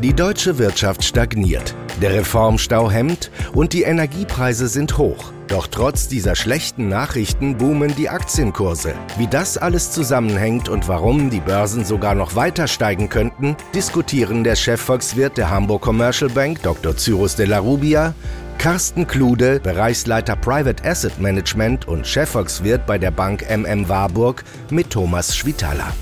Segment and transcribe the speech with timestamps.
[0.00, 5.32] Die deutsche Wirtschaft stagniert, der Reformstau hemmt und die Energiepreise sind hoch.
[5.48, 8.94] Doch trotz dieser schlechten Nachrichten boomen die Aktienkurse.
[9.16, 14.54] Wie das alles zusammenhängt und warum die Börsen sogar noch weiter steigen könnten, diskutieren der
[14.54, 16.96] Chefvolkswirt der Hamburg Commercial Bank Dr.
[16.96, 18.14] Cyrus de la Rubia,
[18.58, 25.36] Carsten Klude, Bereichsleiter Private Asset Management und Chefvolkswirt bei der Bank MM Warburg mit Thomas
[25.36, 25.92] Schwitaler.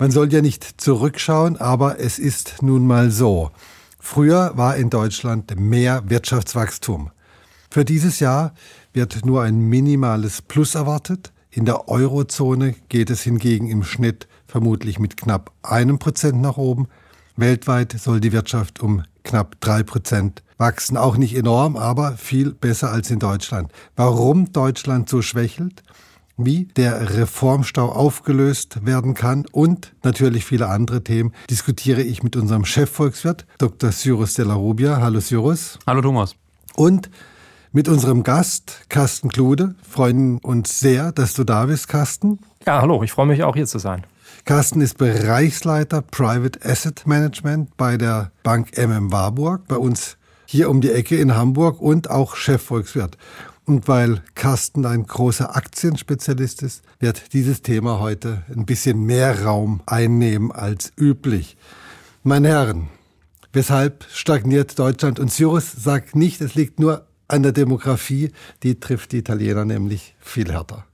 [0.00, 3.50] Man soll ja nicht zurückschauen, aber es ist nun mal so.
[3.98, 7.10] Früher war in Deutschland mehr Wirtschaftswachstum.
[7.68, 8.54] Für dieses Jahr
[8.92, 11.32] wird nur ein minimales Plus erwartet.
[11.50, 16.86] In der Eurozone geht es hingegen im Schnitt vermutlich mit knapp einem Prozent nach oben.
[17.36, 20.96] Weltweit soll die Wirtschaft um knapp drei Prozent wachsen.
[20.96, 23.72] Auch nicht enorm, aber viel besser als in Deutschland.
[23.96, 25.82] Warum Deutschland so schwächelt?
[26.38, 32.64] Wie der Reformstau aufgelöst werden kann und natürlich viele andere Themen diskutiere ich mit unserem
[32.64, 33.90] Chefvolkswirt Dr.
[33.90, 35.00] Cyrus de la Rubia.
[35.00, 35.80] Hallo Cyrus.
[35.86, 36.36] Hallo Thomas.
[36.76, 37.10] Und
[37.72, 42.38] mit unserem Gast Carsten Klude freuen uns sehr, dass du da bist, Carsten.
[42.64, 44.04] Ja, hallo, ich freue mich auch hier zu sein.
[44.44, 50.80] Carsten ist Bereichsleiter Private Asset Management bei der Bank MM Warburg, bei uns hier um
[50.80, 53.18] die Ecke in Hamburg und auch Chefvolkswirt.
[53.68, 59.82] Und weil Carsten ein großer Aktienspezialist ist, wird dieses Thema heute ein bisschen mehr Raum
[59.84, 61.58] einnehmen als üblich.
[62.22, 62.88] Meine Herren,
[63.52, 65.20] weshalb stagniert Deutschland?
[65.20, 70.14] Und Cyrus sagt nicht, es liegt nur an der Demografie, die trifft die Italiener nämlich
[70.18, 70.86] viel härter.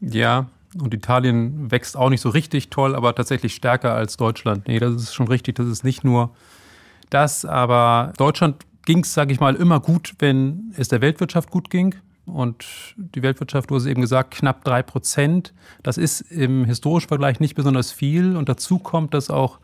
[0.00, 0.46] Ja,
[0.80, 4.68] und Italien wächst auch nicht so richtig toll, aber tatsächlich stärker als Deutschland.
[4.68, 5.56] Nee, das ist schon richtig.
[5.56, 6.34] Das ist nicht nur
[7.10, 11.68] das, aber Deutschland ging es, sage ich mal, immer gut, wenn es der Weltwirtschaft gut
[11.68, 11.94] ging.
[12.26, 15.54] Und die Weltwirtschaft, du hast eben gesagt, knapp drei Prozent.
[15.82, 18.36] Das ist im historischen Vergleich nicht besonders viel.
[18.36, 19.58] Und dazu kommt, dass auch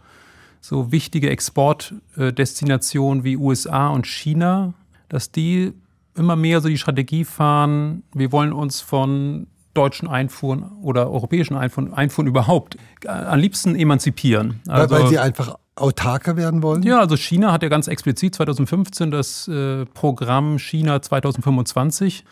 [0.61, 4.75] so wichtige Exportdestinationen wie USA und China,
[5.09, 5.73] dass die
[6.15, 11.95] immer mehr so die Strategie fahren, wir wollen uns von deutschen Einfuhren oder europäischen Einfuhren,
[11.95, 14.61] Einfuhren überhaupt am liebsten emanzipieren.
[14.69, 16.83] Also, weil sie einfach autarker werden wollen?
[16.83, 22.25] Ja, also China hat ja ganz explizit 2015 das äh, Programm China 2025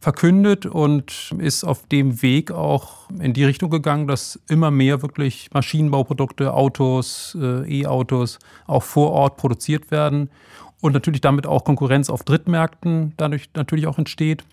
[0.00, 5.50] verkündet und ist auf dem Weg auch in die Richtung gegangen, dass immer mehr wirklich
[5.52, 10.30] Maschinenbauprodukte, Autos, äh, E-Autos auch vor Ort produziert werden
[10.80, 14.44] und natürlich damit auch Konkurrenz auf Drittmärkten dadurch natürlich auch entsteht.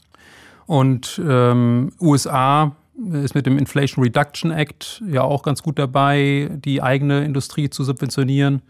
[0.66, 2.76] Und ähm, USA
[3.12, 7.84] ist mit dem Inflation Reduction Act ja auch ganz gut dabei, die eigene Industrie zu
[7.84, 8.62] subventionieren.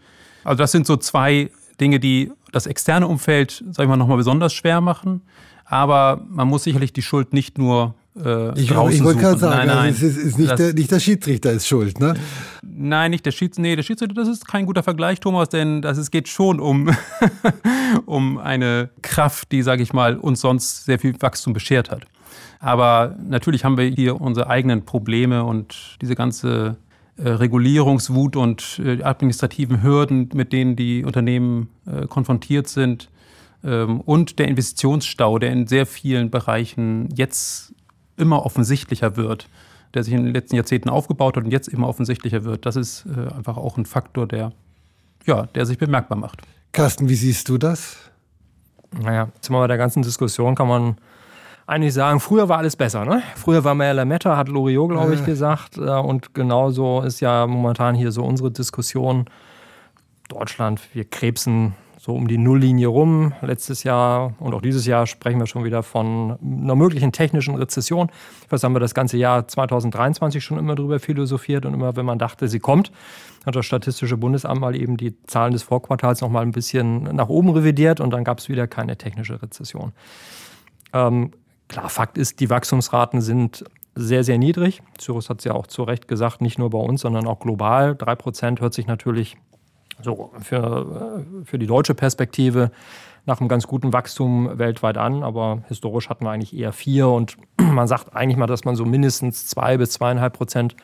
[0.44, 1.50] Also das sind so zwei
[1.80, 5.22] Dinge, die das externe Umfeld, sag ich mal, nochmal besonders schwer machen.
[5.66, 7.94] Aber man muss sicherlich die Schuld nicht nur
[8.24, 10.56] äh, ich, draußen ich wollte gerade sagen, nein, nein, also es ist, ist nicht, das,
[10.58, 12.14] der, nicht, der, Schiedsrichter ist schuld, ne?
[12.62, 13.62] Nein, nicht der Schiedsrichter.
[13.62, 16.90] Nee, der Schiedsrichter, das ist kein guter Vergleich, Thomas, denn das, es geht schon um,
[18.06, 22.06] um eine Kraft, die, sage ich mal, uns sonst sehr viel Wachstum beschert hat.
[22.58, 26.76] Aber natürlich haben wir hier unsere eigenen Probleme und diese ganze
[27.18, 33.10] äh, Regulierungswut und äh, administrativen Hürden, mit denen die Unternehmen äh, konfrontiert sind,
[33.70, 37.74] und der Investitionsstau, der in sehr vielen Bereichen jetzt
[38.16, 39.48] immer offensichtlicher wird,
[39.94, 43.06] der sich in den letzten Jahrzehnten aufgebaut hat und jetzt immer offensichtlicher wird, das ist
[43.06, 44.52] äh, einfach auch ein Faktor, der,
[45.26, 46.42] ja, der sich bemerkbar macht.
[46.72, 47.96] Carsten, wie siehst du das?
[49.00, 50.96] Naja, jetzt mal bei der ganzen Diskussion kann man
[51.66, 53.04] eigentlich sagen, früher war alles besser.
[53.04, 53.22] Ne?
[53.34, 55.24] Früher war mehr Lametta, hat Loriot, glaube ich, äh.
[55.24, 55.78] gesagt.
[55.78, 59.24] Und genauso ist ja momentan hier so unsere Diskussion.
[60.28, 61.74] Deutschland, wir krebsen
[62.06, 63.32] so um die Nulllinie rum.
[63.42, 68.12] Letztes Jahr und auch dieses Jahr sprechen wir schon wieder von einer möglichen technischen Rezession.
[68.48, 72.20] Was haben wir das ganze Jahr 2023 schon immer drüber philosophiert und immer, wenn man
[72.20, 72.92] dachte, sie kommt,
[73.44, 77.28] hat das Statistische Bundesamt mal eben die Zahlen des Vorquartals noch mal ein bisschen nach
[77.28, 79.90] oben revidiert und dann gab es wieder keine technische Rezession.
[80.92, 81.32] Ähm,
[81.66, 83.64] klar, Fakt ist, die Wachstumsraten sind
[83.96, 84.80] sehr, sehr niedrig.
[84.96, 87.96] Cyrus hat es ja auch zu Recht gesagt, nicht nur bei uns, sondern auch global.
[87.96, 89.38] Drei Prozent hört sich natürlich
[90.02, 92.70] so für, für die deutsche Perspektive
[93.26, 97.36] nach einem ganz guten Wachstum weltweit an, aber historisch hatten wir eigentlich eher vier und
[97.60, 100.76] man sagt eigentlich mal, dass man so mindestens zwei bis zweieinhalb Prozent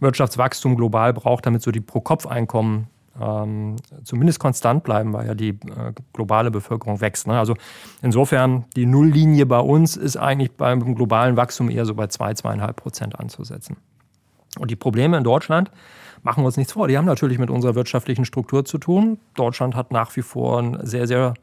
[0.00, 2.88] Wirtschaftswachstum global braucht, damit so die Pro-Kopf-Einkommen
[3.20, 7.26] ähm, zumindest konstant bleiben, weil ja die äh, globale Bevölkerung wächst.
[7.26, 7.38] Ne?
[7.38, 7.54] Also
[8.00, 12.76] insofern, die Nulllinie bei uns ist eigentlich beim globalen Wachstum eher so bei zwei, zweieinhalb
[12.76, 13.76] Prozent anzusetzen.
[14.58, 15.70] Und die Probleme in Deutschland,
[16.22, 16.88] machen wir uns nichts vor.
[16.88, 19.18] Die haben natürlich mit unserer wirtschaftlichen Struktur zu tun.
[19.34, 21.34] Deutschland hat nach wie vor einen sehr, sehr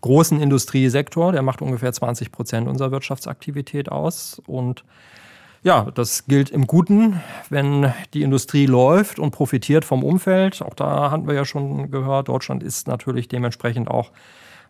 [0.00, 1.32] großen Industriesektor.
[1.32, 4.40] Der macht ungefähr 20 Prozent unserer Wirtschaftsaktivität aus.
[4.46, 4.84] Und
[5.62, 7.20] Ja, das gilt im Guten,
[7.50, 10.62] wenn die Industrie läuft und profitiert vom Umfeld.
[10.62, 14.12] Auch da hatten wir ja schon gehört, Deutschland ist natürlich dementsprechend auch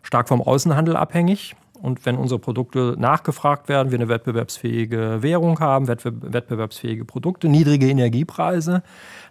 [0.01, 1.55] stark vom Außenhandel abhängig.
[1.81, 8.83] Und wenn unsere Produkte nachgefragt werden, wir eine wettbewerbsfähige Währung haben, wettbewerbsfähige Produkte, niedrige Energiepreise,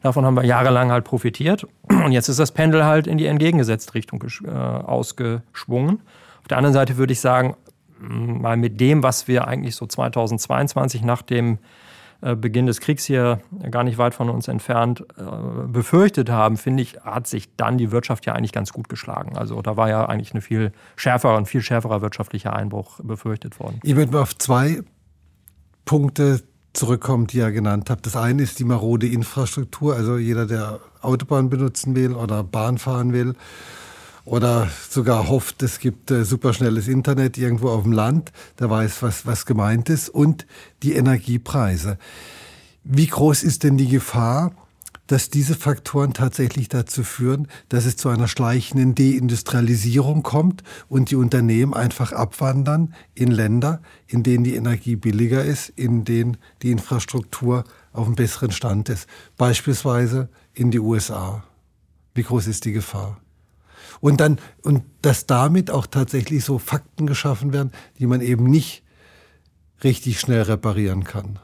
[0.03, 1.67] davon haben wir jahrelang halt profitiert.
[1.89, 6.01] Und jetzt ist das Pendel halt in die entgegengesetzte Richtung äh, ausgeschwungen.
[6.41, 7.57] Auf der anderen Seite würde ich sagen,
[7.99, 11.59] mal mit dem, was wir eigentlich so 2022 nach dem
[12.21, 13.41] Beginn des Kriegs hier
[13.71, 15.23] gar nicht weit von uns entfernt äh,
[15.69, 19.37] befürchtet haben, finde ich, hat sich dann die Wirtschaft ja eigentlich ganz gut geschlagen.
[19.37, 23.81] Also da war ja eigentlich ein viel schärferer und viel schärferer wirtschaftlicher Einbruch befürchtet worden.
[23.83, 24.81] Ich würde mal auf zwei
[25.85, 26.43] Punkte
[26.73, 28.07] zurückkommen, die ihr genannt habt.
[28.07, 33.13] Das eine ist die marode Infrastruktur, also jeder, der Autobahn benutzen will oder Bahn fahren
[33.13, 33.35] will
[34.27, 39.25] oder sogar hofft, es gibt äh, superschnelles Internet irgendwo auf dem Land, der weiß, was,
[39.25, 40.47] was gemeint ist, und
[40.83, 41.97] die Energiepreise.
[42.83, 44.53] Wie groß ist denn die Gefahr,
[45.07, 51.17] dass diese Faktoren tatsächlich dazu führen, dass es zu einer schleichenden Deindustrialisierung kommt und die
[51.17, 57.63] Unternehmen einfach abwandern in Länder, in denen die Energie billiger ist, in denen die Infrastruktur
[57.93, 61.45] auf einem besseren Stand ist, beispielsweise in die USA.
[62.15, 63.21] Wie groß ist die Gefahr?
[64.01, 68.83] Und dann, und dass damit auch tatsächlich so Fakten geschaffen werden, die man eben nicht
[69.85, 71.39] richtig schnell reparieren kann.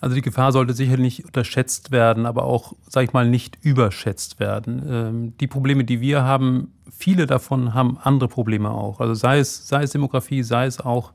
[0.00, 4.38] Also die Gefahr sollte sicher nicht unterschätzt werden, aber auch, sag ich mal, nicht überschätzt
[4.38, 4.82] werden.
[4.86, 9.00] Ähm, die Probleme, die wir haben, viele davon haben andere Probleme auch.
[9.00, 11.12] Also sei es, sei es Demografie, sei es auch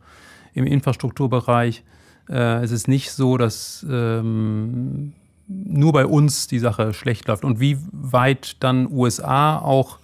[0.53, 1.83] im Infrastrukturbereich.
[2.29, 5.13] Äh, es ist nicht so, dass ähm,
[5.47, 7.43] nur bei uns die Sache schlecht läuft.
[7.43, 9.99] Und wie weit dann USA auch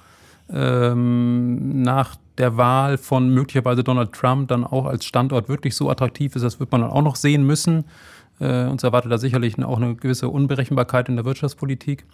[0.50, 6.36] ähm, nach der Wahl von möglicherweise Donald Trump dann auch als Standort wirklich so attraktiv
[6.36, 7.86] ist, das wird man dann auch noch sehen müssen.
[8.40, 12.06] Äh, uns erwartet da sicherlich auch eine gewisse Unberechenbarkeit in der Wirtschaftspolitik.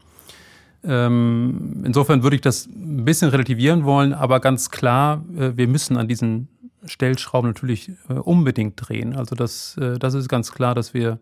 [0.83, 5.97] Ähm, insofern würde ich das ein bisschen relativieren wollen, aber ganz klar, äh, wir müssen
[5.97, 6.47] an diesen
[6.85, 9.15] Stellschrauben natürlich äh, unbedingt drehen.
[9.15, 11.19] Also das, äh, das ist ganz klar, dass wir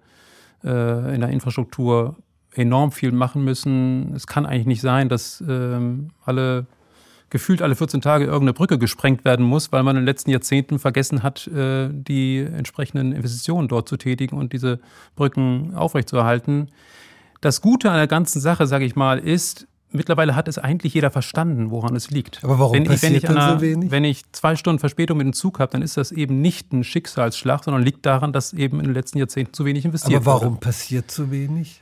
[0.63, 2.15] äh, in der Infrastruktur
[2.53, 4.13] enorm viel machen müssen.
[4.15, 6.65] Es kann eigentlich nicht sein, dass ähm, alle
[7.29, 10.79] gefühlt alle 14 Tage irgendeine Brücke gesprengt werden muss, weil man in den letzten Jahrzehnten
[10.79, 14.79] vergessen hat, äh, die entsprechenden Investitionen dort zu tätigen und diese
[15.15, 16.69] Brücken aufrechtzuerhalten.
[17.41, 21.11] Das Gute an der ganzen Sache, sage ich mal, ist, mittlerweile hat es eigentlich jeder
[21.11, 22.43] verstanden, woran es liegt.
[22.43, 23.91] Aber warum wenn passiert ich, wenn ich einer, so wenig?
[23.91, 26.83] Wenn ich zwei Stunden Verspätung mit dem Zug habe, dann ist das eben nicht ein
[26.83, 30.55] Schicksalsschlag, sondern liegt daran, dass eben in den letzten Jahrzehnten zu wenig investiert Aber warum
[30.55, 30.59] wurde.
[30.59, 31.81] passiert so wenig?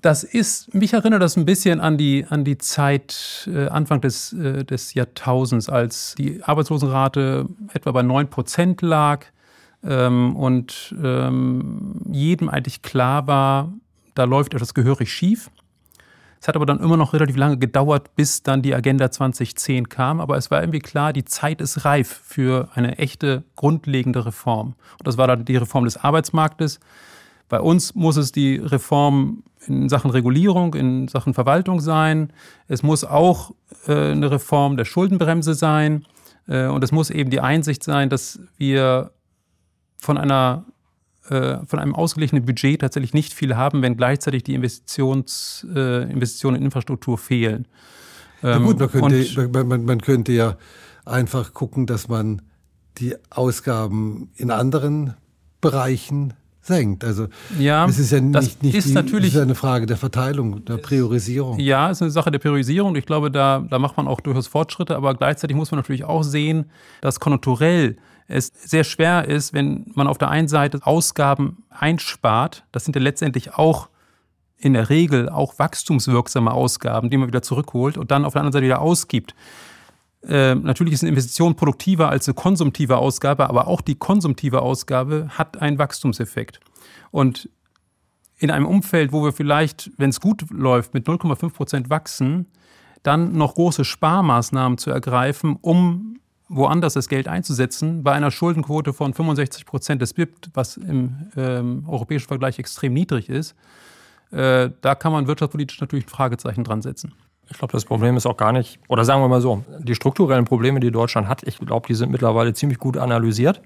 [0.00, 4.32] Das ist, mich erinnert das ein bisschen an die, an die Zeit äh, Anfang des,
[4.32, 9.26] äh, des Jahrtausends, als die Arbeitslosenrate etwa bei 9 Prozent lag
[9.82, 13.72] ähm, und ähm, jedem eigentlich klar war,
[14.14, 15.50] da läuft etwas gehörig schief.
[16.40, 20.20] Es hat aber dann immer noch relativ lange gedauert, bis dann die Agenda 2010 kam.
[20.20, 24.74] Aber es war irgendwie klar, die Zeit ist reif für eine echte grundlegende Reform.
[24.98, 26.78] Und das war dann die Reform des Arbeitsmarktes.
[27.48, 32.32] Bei uns muss es die Reform in Sachen Regulierung, in Sachen Verwaltung sein.
[32.68, 33.52] Es muss auch
[33.86, 36.04] äh, eine Reform der Schuldenbremse sein.
[36.46, 39.12] Äh, und es muss eben die Einsicht sein, dass wir
[39.98, 40.64] von einer
[41.28, 46.56] äh, von einem ausgeglichenen Budget tatsächlich nicht viel haben, wenn gleichzeitig die Investitions, äh, Investitionen
[46.56, 47.66] in Infrastruktur fehlen.
[48.40, 50.56] Na Ähm, gut, man und- könnte, man, man, man könnte ja
[51.04, 52.40] einfach gucken, dass man
[52.98, 55.14] die Ausgaben in anderen
[55.60, 56.32] Bereichen
[56.68, 57.02] senkt.
[57.04, 57.26] Also
[57.58, 60.64] Ja, es ist ja das nicht, nicht ist die, natürlich- ist eine Frage der Verteilung,
[60.64, 61.58] der Priorisierung.
[61.58, 62.94] Ja, es ist eine Sache der Priorisierung.
[62.94, 66.22] Ich glaube, da, da macht man auch durchaus Fortschritte, aber gleichzeitig muss man natürlich auch
[66.22, 66.66] sehen,
[67.00, 67.96] dass konjunkturell
[68.28, 72.64] es sehr schwer ist, wenn man auf der einen Seite Ausgaben einspart.
[72.72, 73.88] Das sind ja letztendlich auch
[74.60, 78.52] in der Regel auch wachstumswirksame Ausgaben, die man wieder zurückholt und dann auf der anderen
[78.52, 79.34] Seite wieder ausgibt.
[80.26, 85.28] Ähm, natürlich ist eine Investition produktiver als eine konsumtive Ausgabe, aber auch die konsumtive Ausgabe
[85.30, 86.60] hat einen Wachstumseffekt.
[87.10, 87.48] Und
[88.38, 92.46] in einem Umfeld, wo wir vielleicht, wenn es gut läuft, mit 0,5 Prozent wachsen,
[93.02, 99.12] dann noch große Sparmaßnahmen zu ergreifen, um woanders das Geld einzusetzen, bei einer Schuldenquote von
[99.12, 103.54] 65 Prozent des BIP, was im ähm, europäischen Vergleich extrem niedrig ist,
[104.30, 107.12] äh, da kann man wirtschaftspolitisch natürlich ein Fragezeichen dran setzen.
[107.50, 110.44] Ich glaube, das Problem ist auch gar nicht, oder sagen wir mal so, die strukturellen
[110.44, 113.62] Probleme, die Deutschland hat, ich glaube, die sind mittlerweile ziemlich gut analysiert.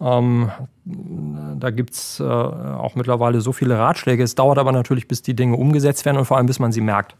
[0.00, 0.50] Ähm,
[0.84, 4.22] da gibt es äh, auch mittlerweile so viele Ratschläge.
[4.22, 6.80] Es dauert aber natürlich, bis die Dinge umgesetzt werden und vor allem, bis man sie
[6.80, 7.16] merkt.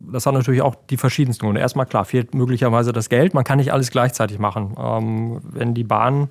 [0.00, 1.60] Das hat natürlich auch die verschiedensten Gründe.
[1.60, 3.32] Erstmal klar, fehlt möglicherweise das Geld.
[3.32, 4.74] Man kann nicht alles gleichzeitig machen.
[4.78, 6.28] Ähm, wenn die Bahn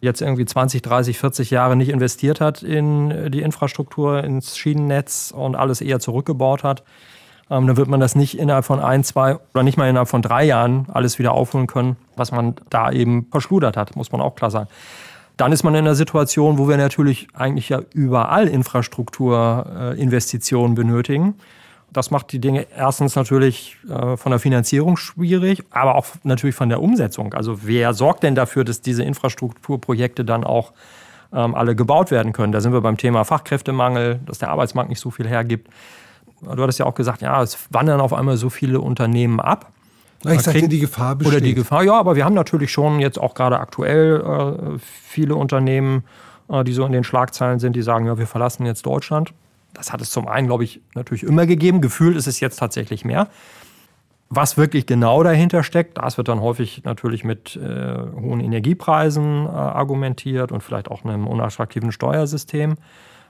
[0.00, 5.56] jetzt irgendwie 20, 30, 40 Jahre nicht investiert hat in die Infrastruktur, ins Schienennetz und
[5.56, 6.84] alles eher zurückgebaut hat,
[7.50, 10.22] ähm, dann wird man das nicht innerhalb von ein, zwei oder nicht mal innerhalb von
[10.22, 14.36] drei Jahren alles wieder aufholen können, was man da eben verschludert hat, muss man auch
[14.36, 14.68] klar sagen.
[15.36, 21.36] Dann ist man in einer Situation, wo wir natürlich eigentlich ja überall Infrastrukturinvestitionen benötigen.
[21.92, 26.68] Das macht die Dinge erstens natürlich äh, von der Finanzierung schwierig, aber auch natürlich von
[26.68, 27.34] der Umsetzung.
[27.34, 30.72] Also wer sorgt denn dafür, dass diese Infrastrukturprojekte dann auch
[31.32, 32.52] ähm, alle gebaut werden können?
[32.52, 35.66] Da sind wir beim Thema Fachkräftemangel, dass der Arbeitsmarkt nicht so viel hergibt.
[36.42, 39.70] Du hattest ja auch gesagt, ja, es wandern auf einmal so viele Unternehmen ab.
[40.22, 41.34] Na, ich sagte, die Gefahr besteht.
[41.34, 45.34] Oder die Gefahr, ja, aber wir haben natürlich schon jetzt auch gerade aktuell äh, viele
[45.34, 46.04] Unternehmen,
[46.48, 49.32] äh, die so in den Schlagzeilen sind, die sagen, ja, wir verlassen jetzt Deutschland.
[49.72, 51.80] Das hat es zum einen, glaube ich, natürlich immer gegeben.
[51.80, 53.28] Gefühlt ist es jetzt tatsächlich mehr.
[54.28, 59.48] Was wirklich genau dahinter steckt, das wird dann häufig natürlich mit äh, hohen Energiepreisen äh,
[59.48, 62.76] argumentiert und vielleicht auch einem unattraktiven Steuersystem.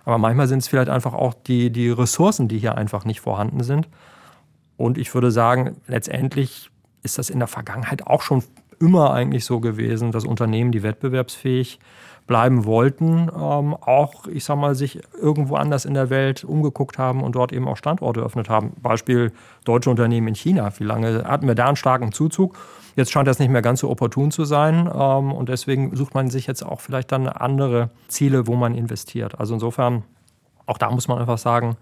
[0.05, 3.63] Aber manchmal sind es vielleicht einfach auch die, die Ressourcen, die hier einfach nicht vorhanden
[3.63, 3.89] sind.
[4.77, 6.71] Und ich würde sagen, letztendlich
[7.03, 8.43] ist das in der Vergangenheit auch schon
[8.81, 11.79] immer eigentlich so gewesen, dass Unternehmen, die wettbewerbsfähig
[12.27, 17.23] bleiben wollten, ähm, auch, ich sag mal, sich irgendwo anders in der Welt umgeguckt haben
[17.23, 18.73] und dort eben auch Standorte eröffnet haben.
[18.81, 19.33] Beispiel
[19.65, 20.73] deutsche Unternehmen in China.
[20.79, 22.57] Wie lange hatten wir da einen starken Zuzug?
[22.97, 26.31] Jetzt scheint das nicht mehr ganz so opportun zu sein ähm, und deswegen sucht man
[26.31, 29.39] sich jetzt auch vielleicht dann andere Ziele, wo man investiert.
[29.39, 30.03] Also insofern,
[30.67, 31.77] auch da muss man einfach sagen,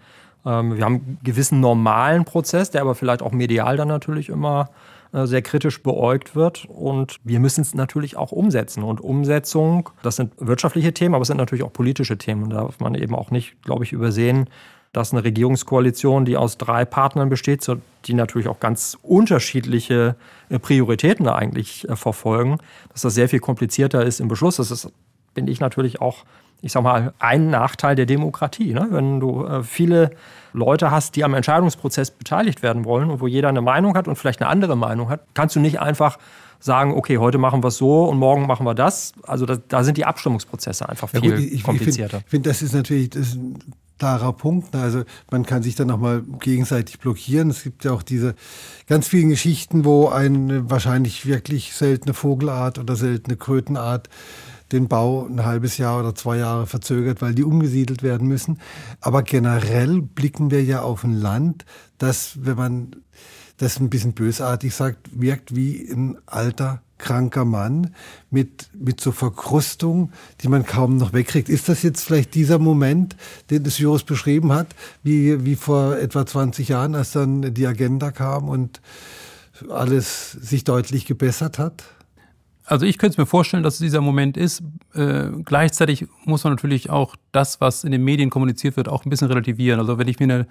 [0.44, 4.70] ähm, wir haben einen gewissen normalen Prozess, der aber vielleicht auch medial dann natürlich immer
[5.12, 6.66] äh, sehr kritisch beäugt wird.
[6.66, 8.82] Und wir müssen es natürlich auch umsetzen.
[8.82, 12.44] Und Umsetzung, das sind wirtschaftliche Themen, aber es sind natürlich auch politische Themen.
[12.44, 14.48] Und da darf man eben auch nicht, glaube ich, übersehen,
[14.92, 17.66] dass eine Regierungskoalition, die aus drei Partnern besteht,
[18.06, 20.16] die natürlich auch ganz unterschiedliche
[20.48, 22.58] äh, Prioritäten eigentlich äh, verfolgen,
[22.92, 24.56] dass das sehr viel komplizierter ist im Beschluss.
[24.56, 24.90] Das ist,
[25.34, 26.24] finde ich, natürlich auch
[26.60, 28.74] ich sag mal, ein Nachteil der Demokratie.
[28.74, 28.88] Ne?
[28.90, 30.10] Wenn du äh, viele
[30.52, 34.16] Leute hast, die am Entscheidungsprozess beteiligt werden wollen und wo jeder eine Meinung hat und
[34.16, 36.18] vielleicht eine andere Meinung hat, kannst du nicht einfach
[36.60, 39.12] sagen, okay, heute machen wir es so und morgen machen wir das.
[39.22, 42.18] Also da, da sind die Abstimmungsprozesse einfach viel ja gut, ich, komplizierter.
[42.18, 43.58] Ich finde, find, das ist natürlich das ist ein
[43.98, 44.74] klarer Punkt.
[44.74, 44.80] Ne?
[44.80, 47.50] Also man kann sich dann nochmal gegenseitig blockieren.
[47.50, 48.34] Es gibt ja auch diese
[48.86, 54.08] ganz vielen Geschichten, wo eine wahrscheinlich wirklich seltene Vogelart oder seltene Krötenart
[54.72, 58.60] den Bau ein halbes Jahr oder zwei Jahre verzögert, weil die umgesiedelt werden müssen.
[59.00, 61.64] Aber generell blicken wir ja auf ein Land,
[61.96, 62.96] das, wenn man
[63.58, 67.94] das ein bisschen bösartig sagt, wirkt wie ein alter kranker Mann
[68.30, 71.48] mit, mit so Verkrustung, die man kaum noch wegkriegt.
[71.48, 73.16] Ist das jetzt vielleicht dieser Moment,
[73.50, 78.10] den das Virus beschrieben hat, wie, wie vor etwa 20 Jahren, als dann die Agenda
[78.10, 78.80] kam und
[79.68, 81.84] alles sich deutlich gebessert hat?
[82.64, 84.62] Also ich könnte es mir vorstellen, dass es dieser Moment ist.
[84.92, 89.10] Äh, gleichzeitig muss man natürlich auch das, was in den Medien kommuniziert wird, auch ein
[89.10, 89.80] bisschen relativieren.
[89.80, 90.46] Also wenn ich mir eine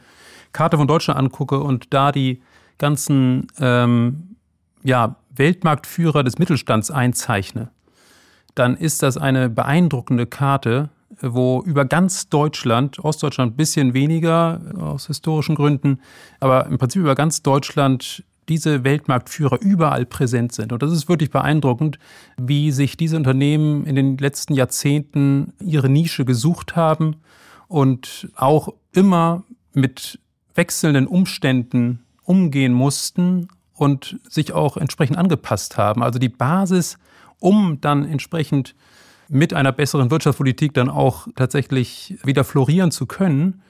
[0.51, 2.41] Karte von Deutschland angucke und da die
[2.77, 4.35] ganzen ähm,
[4.83, 7.69] ja, Weltmarktführer des Mittelstands einzeichne,
[8.55, 10.89] dann ist das eine beeindruckende Karte,
[11.21, 15.99] wo über ganz Deutschland, Ostdeutschland ein bisschen weniger aus historischen Gründen,
[16.39, 20.71] aber im Prinzip über ganz Deutschland diese Weltmarktführer überall präsent sind.
[20.71, 21.99] Und das ist wirklich beeindruckend,
[22.37, 27.17] wie sich diese Unternehmen in den letzten Jahrzehnten ihre Nische gesucht haben
[27.67, 29.43] und auch immer
[29.73, 30.19] mit
[30.55, 36.03] wechselnden Umständen umgehen mussten und sich auch entsprechend angepasst haben.
[36.03, 36.97] Also die Basis,
[37.39, 38.75] um dann entsprechend
[39.29, 43.61] mit einer besseren Wirtschaftspolitik dann auch tatsächlich wieder florieren zu können,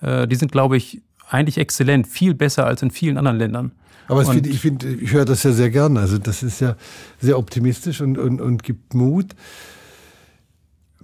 [0.00, 3.72] äh, die sind, glaube ich, eigentlich exzellent, viel besser als in vielen anderen Ländern.
[4.08, 6.00] Aber find, ich finde, ich höre das ja sehr gerne.
[6.00, 6.76] Also das ist ja
[7.20, 9.34] sehr optimistisch und, und, und gibt Mut.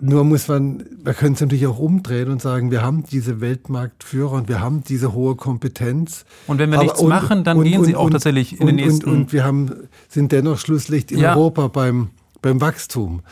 [0.05, 4.33] Nur muss man, man könnte es natürlich auch umdrehen und sagen, wir haben diese Weltmarktführer
[4.33, 6.25] und wir haben diese hohe Kompetenz.
[6.49, 8.77] Und wenn wir aber, nichts und, machen, dann und, gehen sie auch tatsächlich in den
[8.77, 9.09] nächsten...
[9.09, 9.71] Und, und wir haben,
[10.09, 11.37] sind dennoch Schlusslicht in ja.
[11.37, 13.23] Europa beim, beim Wachstum.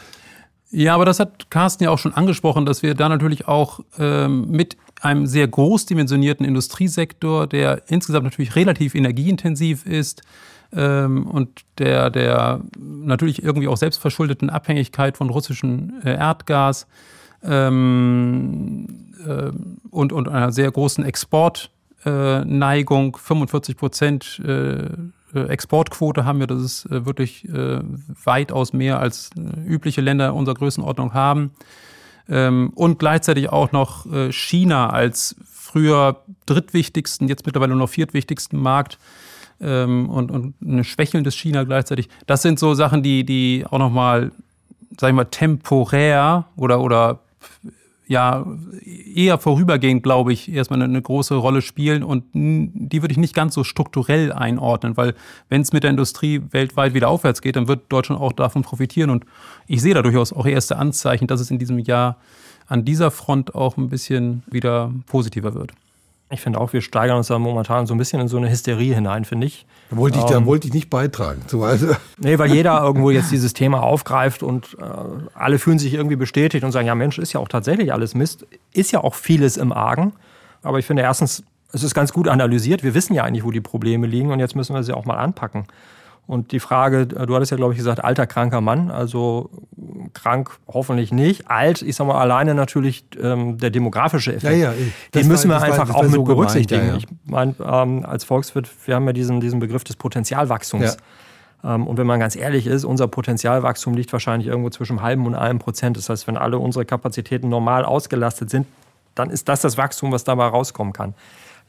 [0.70, 4.48] Ja, aber das hat Carsten ja auch schon angesprochen, dass wir da natürlich auch ähm,
[4.52, 10.22] mit einem sehr großdimensionierten Industriesektor, der insgesamt natürlich relativ energieintensiv ist
[10.72, 16.86] ähm, und der, der natürlich irgendwie auch selbstverschuldeten Abhängigkeit von russischem äh, Erdgas
[17.42, 19.50] ähm, äh,
[19.90, 24.90] und, und einer sehr großen Exportneigung, äh, 45 Prozent äh,
[25.32, 27.80] Exportquote haben wir, das ist äh, wirklich äh,
[28.24, 29.30] weitaus mehr als
[29.64, 31.52] übliche Länder unserer Größenordnung haben.
[32.28, 38.60] Ähm, und gleichzeitig auch noch äh, China als früher drittwichtigsten, jetzt mittlerweile nur noch viertwichtigsten
[38.60, 38.98] Markt
[39.60, 42.08] ähm, und, und ein schwächelndes China gleichzeitig.
[42.26, 44.32] Das sind so Sachen, die, die auch nochmal
[44.98, 47.20] sag ich mal, temporär oder, oder
[48.06, 48.44] ja
[49.14, 53.34] eher vorübergehend, glaube ich, erstmal eine, eine, große Rolle spielen und die würde ich nicht
[53.34, 55.14] ganz so strukturell einordnen, weil
[55.48, 59.10] wenn es mit der Industrie weltweit wieder aufwärts geht, dann wird Deutschland auch davon profitieren
[59.10, 59.24] und
[59.68, 62.16] ich sehe da durchaus auch erste Anzeichen, dass es in diesem Jahr
[62.66, 65.72] an dieser Front auch ein bisschen wieder positiver wird.
[66.32, 68.94] Ich finde auch, wir steigern uns da momentan so ein bisschen in so eine Hysterie
[68.94, 69.66] hinein, finde ich.
[69.90, 71.42] Da wollte ich, ähm, da wollte ich nicht beitragen.
[71.48, 71.88] So, also.
[72.18, 74.84] Nee, weil jeder irgendwo jetzt dieses Thema aufgreift und äh,
[75.34, 78.46] alle fühlen sich irgendwie bestätigt und sagen, ja Mensch, ist ja auch tatsächlich alles Mist.
[78.72, 80.12] Ist ja auch vieles im Argen.
[80.62, 82.84] Aber ich finde erstens, es ist ganz gut analysiert.
[82.84, 85.16] Wir wissen ja eigentlich, wo die Probleme liegen und jetzt müssen wir sie auch mal
[85.16, 85.66] anpacken.
[86.30, 89.50] Und die Frage, du hattest ja, glaube ich, gesagt, alter, kranker Mann, also
[90.14, 91.50] krank hoffentlich nicht.
[91.50, 94.56] Alt, ich sag mal, alleine natürlich ähm, der demografische Effekt.
[94.56, 94.74] Ja, ja,
[95.12, 96.86] Den müssen war, wir einfach war, auch mit so berücksichtigen.
[96.86, 100.98] Ja, ich meine, ähm, als Volkswirt, wir haben ja diesen, diesen Begriff des Potenzialwachstums.
[101.64, 105.34] Ähm, und wenn man ganz ehrlich ist, unser Potenzialwachstum liegt wahrscheinlich irgendwo zwischen halben und
[105.34, 105.96] einem Prozent.
[105.96, 108.68] Das heißt, wenn alle unsere Kapazitäten normal ausgelastet sind,
[109.16, 111.12] dann ist das das Wachstum, was dabei rauskommen kann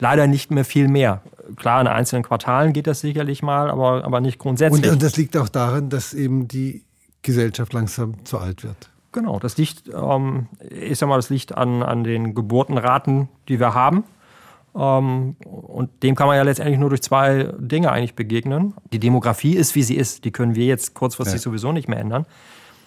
[0.02, 1.22] leider nicht mehr viel mehr.
[1.56, 4.84] Klar, in einzelnen Quartalen geht das sicherlich mal, aber, aber nicht grundsätzlich.
[4.84, 6.82] Und, und das liegt auch daran, dass eben die
[7.22, 8.90] Gesellschaft langsam zu alt wird.
[9.12, 13.74] Genau, das liegt, ähm, ich sag mal, das liegt an, an den Geburtenraten, die wir
[13.74, 14.02] haben.
[14.74, 18.74] Ähm, und dem kann man ja letztendlich nur durch zwei Dinge eigentlich begegnen.
[18.92, 20.24] Die Demografie ist, wie sie ist.
[20.24, 21.42] Die können wir jetzt kurzfristig ja.
[21.42, 22.26] sowieso nicht mehr ändern.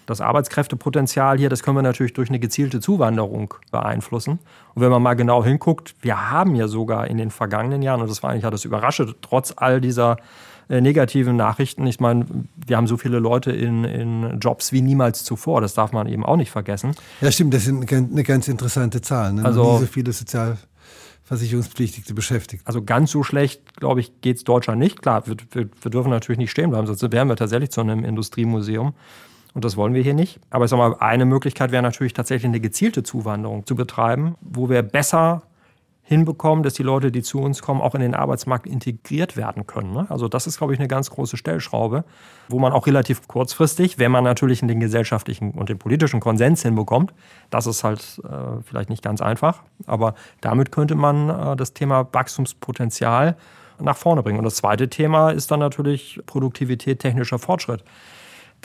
[0.06, 4.38] Das Arbeitskräftepotenzial hier, das können wir natürlich durch eine gezielte Zuwanderung beeinflussen.
[4.74, 8.08] Und wenn man mal genau hinguckt, wir haben ja sogar in den vergangenen Jahren, und
[8.08, 10.16] das war eigentlich ja das Überraschende, trotz all dieser
[10.68, 12.26] äh, negativen Nachrichten, ich meine,
[12.66, 16.24] wir haben so viele Leute in, in Jobs wie niemals zuvor, das darf man eben
[16.24, 16.94] auch nicht vergessen.
[17.20, 19.32] Ja, stimmt, das sind eine ganz interessante Zahl.
[19.32, 19.44] Ne?
[19.44, 20.56] Also, Nie so viele Sozial
[21.26, 22.62] Versicherungspflichtige beschäftigt.
[22.66, 25.02] Also ganz so schlecht, glaube ich, geht es Deutschland nicht.
[25.02, 28.04] Klar, wir, wir, wir, dürfen natürlich nicht stehen bleiben, sonst wären wir tatsächlich zu einem
[28.04, 28.94] Industriemuseum.
[29.56, 30.38] Und das wollen wir hier nicht.
[30.50, 34.68] Aber ich sag mal, eine Möglichkeit wäre natürlich tatsächlich eine gezielte Zuwanderung zu betreiben, wo
[34.68, 35.44] wir besser
[36.02, 39.94] hinbekommen, dass die Leute, die zu uns kommen, auch in den Arbeitsmarkt integriert werden können.
[39.94, 40.06] Ne?
[40.10, 42.04] Also das ist, glaube ich, eine ganz große Stellschraube,
[42.50, 47.14] wo man auch relativ kurzfristig, wenn man natürlich den gesellschaftlichen und den politischen Konsens hinbekommt,
[47.48, 52.06] das ist halt äh, vielleicht nicht ganz einfach, aber damit könnte man äh, das Thema
[52.12, 53.38] Wachstumspotenzial
[53.80, 54.38] nach vorne bringen.
[54.38, 57.82] Und das zweite Thema ist dann natürlich Produktivität, technischer Fortschritt.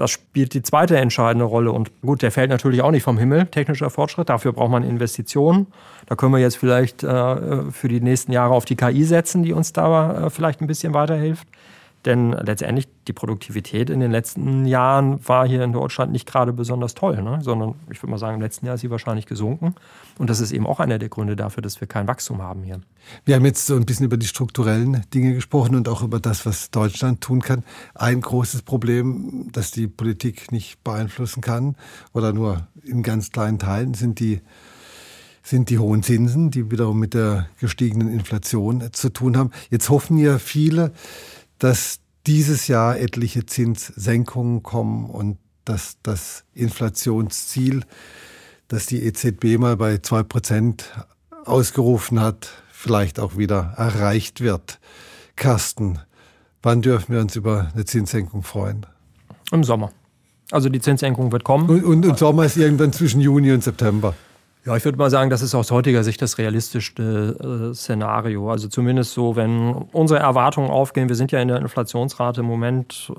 [0.02, 1.72] Das spielt die zweite entscheidende Rolle.
[1.72, 4.30] Und gut, der fällt natürlich auch nicht vom Himmel, technischer Fortschritt.
[4.30, 5.68] Dafür braucht man Investitionen.
[6.08, 9.54] Da können wir jetzt vielleicht äh, für die nächsten Jahre auf die KI setzen, die
[9.54, 11.48] uns da äh, vielleicht ein bisschen weiterhilft.
[12.06, 16.96] Denn letztendlich die Produktivität in den letzten Jahren war hier in Deutschland nicht gerade besonders
[16.96, 17.40] toll, ne?
[17.42, 19.76] sondern ich würde mal sagen, im letzten Jahr ist sie wahrscheinlich gesunken.
[20.18, 22.82] Und das ist eben auch einer der Gründe dafür, dass wir kein Wachstum haben hier.
[23.26, 26.46] Wir haben jetzt so ein bisschen über die strukturellen Dinge gesprochen und auch über das,
[26.46, 27.64] was Deutschland tun kann.
[27.94, 31.76] Ein großes Problem, das die Politik nicht beeinflussen kann
[32.14, 34.42] oder nur in ganz kleinen Teilen, sind die
[35.44, 39.52] sind die hohen Zinsen, die wiederum mit der gestiegenen Inflation zu tun haben.
[39.70, 40.92] Jetzt hoffen ja viele,
[41.62, 47.84] dass dieses Jahr etliche Zinssenkungen kommen und dass das Inflationsziel,
[48.67, 50.91] das die EZB mal bei zwei Prozent
[51.45, 54.80] ausgerufen hat, vielleicht auch wieder erreicht wird.
[55.36, 56.00] Carsten,
[56.63, 58.88] wann dürfen wir uns über eine Zinssenkung freuen?
[59.52, 59.91] Im Sommer.
[60.50, 61.69] Also die Zinssenkung wird kommen.
[61.69, 64.15] Und, und im Sommer ist irgendwann zwischen Juni und September.
[64.63, 68.52] Ja, ich würde mal sagen, das ist aus heutiger Sicht das realistischste äh, Szenario.
[68.52, 73.12] Also zumindest so, wenn unsere Erwartungen aufgehen, wir sind ja in der Inflationsrate im Moment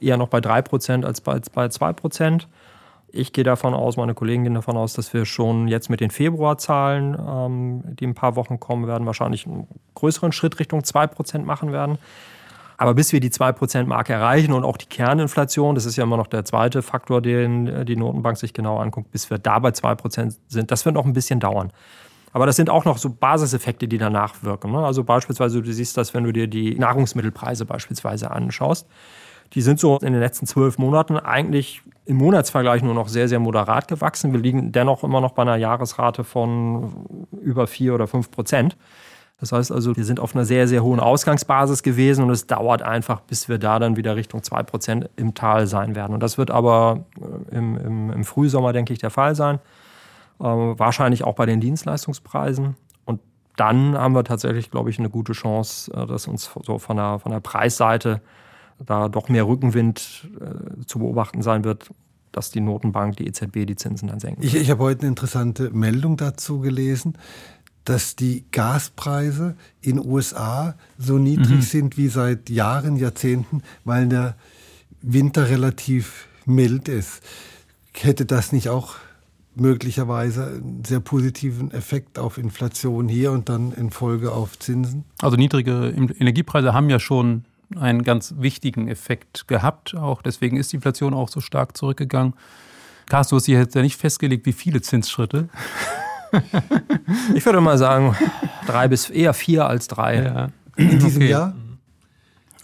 [0.00, 2.42] äh, eher noch bei 3% als bei, bei 2%.
[3.12, 6.10] Ich gehe davon aus, meine Kollegen gehen davon aus, dass wir schon jetzt mit den
[6.10, 11.38] Februarzahlen, ähm, die in ein paar Wochen kommen werden, wahrscheinlich einen größeren Schritt Richtung 2%
[11.44, 11.96] machen werden.
[12.80, 16.28] Aber bis wir die 2%-Marke erreichen und auch die Kerninflation, das ist ja immer noch
[16.28, 20.34] der zweite Faktor, den äh, die Notenbank sich genau anguckt, bis wir da bei 2%
[20.48, 21.74] sind, das wird noch ein bisschen dauern.
[22.32, 24.72] Aber das sind auch noch so Basiseffekte, die danach wirken.
[24.72, 24.78] Ne?
[24.78, 28.86] Also beispielsweise, du siehst das, wenn du dir die Nahrungsmittelpreise beispielsweise anschaust.
[29.52, 33.40] Die sind so in den letzten zwölf Monaten eigentlich im Monatsvergleich nur noch sehr, sehr
[33.40, 34.32] moderat gewachsen.
[34.32, 38.78] Wir liegen dennoch immer noch bei einer Jahresrate von über vier oder fünf Prozent.
[39.40, 42.82] Das heißt also, wir sind auf einer sehr, sehr hohen Ausgangsbasis gewesen und es dauert
[42.82, 46.12] einfach, bis wir da dann wieder Richtung 2% im Tal sein werden.
[46.12, 49.58] Und das wird aber äh, im, im, im Frühsommer, denke ich, der Fall sein.
[50.40, 52.76] Äh, wahrscheinlich auch bei den Dienstleistungspreisen.
[53.06, 53.20] Und
[53.56, 57.18] dann haben wir tatsächlich, glaube ich, eine gute Chance, äh, dass uns so von der,
[57.18, 58.20] von der Preisseite
[58.78, 61.90] da doch mehr Rückenwind äh, zu beobachten sein wird,
[62.32, 64.42] dass die Notenbank, die EZB, die Zinsen dann senken.
[64.42, 67.14] Ich, ich habe heute eine interessante Meldung dazu gelesen
[67.84, 71.62] dass die Gaspreise in USA so niedrig mhm.
[71.62, 74.36] sind wie seit Jahren, Jahrzehnten, weil der
[75.02, 77.22] Winter relativ mild ist.
[77.94, 78.96] hätte das nicht auch
[79.54, 85.04] möglicherweise einen sehr positiven Effekt auf Inflation hier und dann in Folge auf Zinsen?
[85.20, 87.44] Also niedrige Energiepreise haben ja schon
[87.76, 89.94] einen ganz wichtigen Effekt gehabt.
[89.94, 92.34] Auch deswegen ist die Inflation auch so stark zurückgegangen.
[93.06, 95.48] Carsten, du hast hier jetzt ja nicht festgelegt, wie viele Zinsschritte.
[97.34, 98.16] ich würde mal sagen,
[98.66, 100.22] drei bis eher vier als drei.
[100.22, 100.48] Ja.
[100.76, 101.30] In diesem okay.
[101.30, 101.54] Jahr?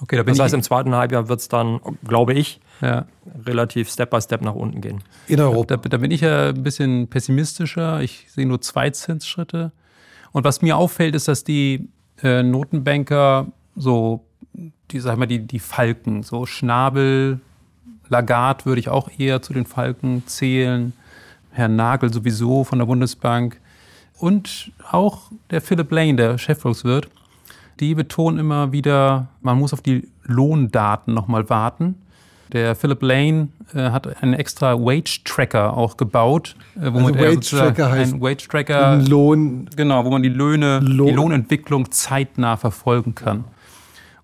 [0.01, 3.07] Okay, da bin das heißt, im zweiten Halbjahr wird es dann, glaube ich, ja.
[3.47, 5.03] relativ Step by Step nach unten gehen.
[5.27, 5.77] In Europa.
[5.77, 8.03] Da, da, bin ich ja ein bisschen pessimistischer.
[8.03, 9.73] Ich sehe nur zwei Zinsschritte.
[10.33, 11.89] Und was mir auffällt, ist, dass die
[12.23, 14.27] äh, Notenbanker so,
[14.91, 17.41] die, sag mal, die, die Falken, so Schnabel,
[18.09, 20.93] Lagarde würde ich auch eher zu den Falken zählen.
[21.57, 23.59] Herr Nagel sowieso von der Bundesbank.
[24.19, 27.09] Und auch der Philip Lane, der Chefvolkswirt,
[27.81, 31.97] die betonen immer wieder, man muss auf die Lohndaten nochmal warten.
[32.53, 36.57] Der Philip Lane äh, hat einen extra Wage-Tracker auch gebaut.
[36.77, 41.09] Äh, wo also Wage-Tracker heißt ein Wage-Tracker, Lohn, genau, wo man die Löhne, Lohn.
[41.09, 43.45] die Lohnentwicklung zeitnah verfolgen kann.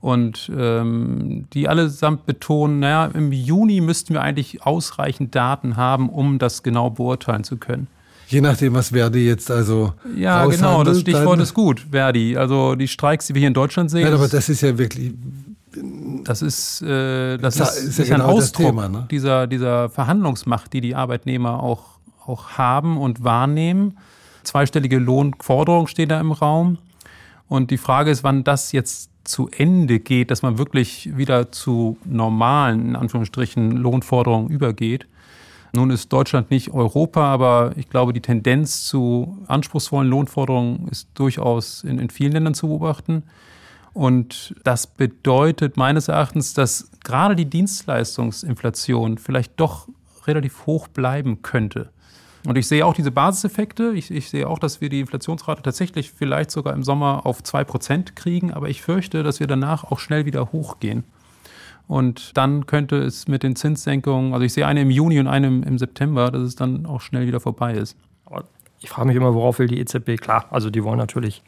[0.02, 6.40] Und ähm, die allesamt betonen, naja, im Juni müssten wir eigentlich ausreichend Daten haben, um
[6.40, 7.86] das genau beurteilen zu können.
[8.26, 9.92] Je nachdem, was Verdi jetzt also.
[10.16, 12.36] Ja, genau, das Stichwort ist gut, Verdi.
[12.36, 14.02] Also die Streiks, die wir hier in Deutschland sehen.
[14.02, 15.12] Nein, aber das ist ja wirklich.
[16.24, 19.06] Das ist, äh, das ist, ist, ja genau ein Ausdruck Thema, ne?
[19.08, 21.84] dieser, dieser Verhandlungsmacht, die die Arbeitnehmer auch,
[22.26, 23.98] auch haben und wahrnehmen.
[24.42, 26.78] Zweistellige Lohnforderungen stehen da im Raum.
[27.48, 31.96] Und die Frage ist, wann das jetzt zu Ende geht, dass man wirklich wieder zu
[32.04, 35.06] normalen, in Anführungsstrichen, Lohnforderungen übergeht.
[35.72, 41.82] Nun ist Deutschland nicht Europa, aber ich glaube, die Tendenz zu anspruchsvollen Lohnforderungen ist durchaus
[41.82, 43.22] in, in vielen Ländern zu beobachten.
[43.94, 49.88] Und das bedeutet meines Erachtens, dass gerade die Dienstleistungsinflation vielleicht doch
[50.26, 51.88] relativ hoch bleiben könnte.
[52.46, 53.92] Und ich sehe auch diese Basiseffekte.
[53.94, 58.14] Ich, ich, sehe auch, dass wir die Inflationsrate tatsächlich vielleicht sogar im Sommer auf 2%
[58.14, 58.52] kriegen.
[58.52, 61.04] Aber ich fürchte, dass wir danach auch schnell wieder hochgehen.
[61.86, 65.48] Und dann könnte es mit den Zinssenkungen, also ich sehe eine im Juni und eine
[65.48, 67.96] im September, dass es dann auch schnell wieder vorbei ist.
[68.80, 70.16] Ich frage mich immer, worauf will die EZB?
[70.20, 71.42] Klar, also die wollen natürlich,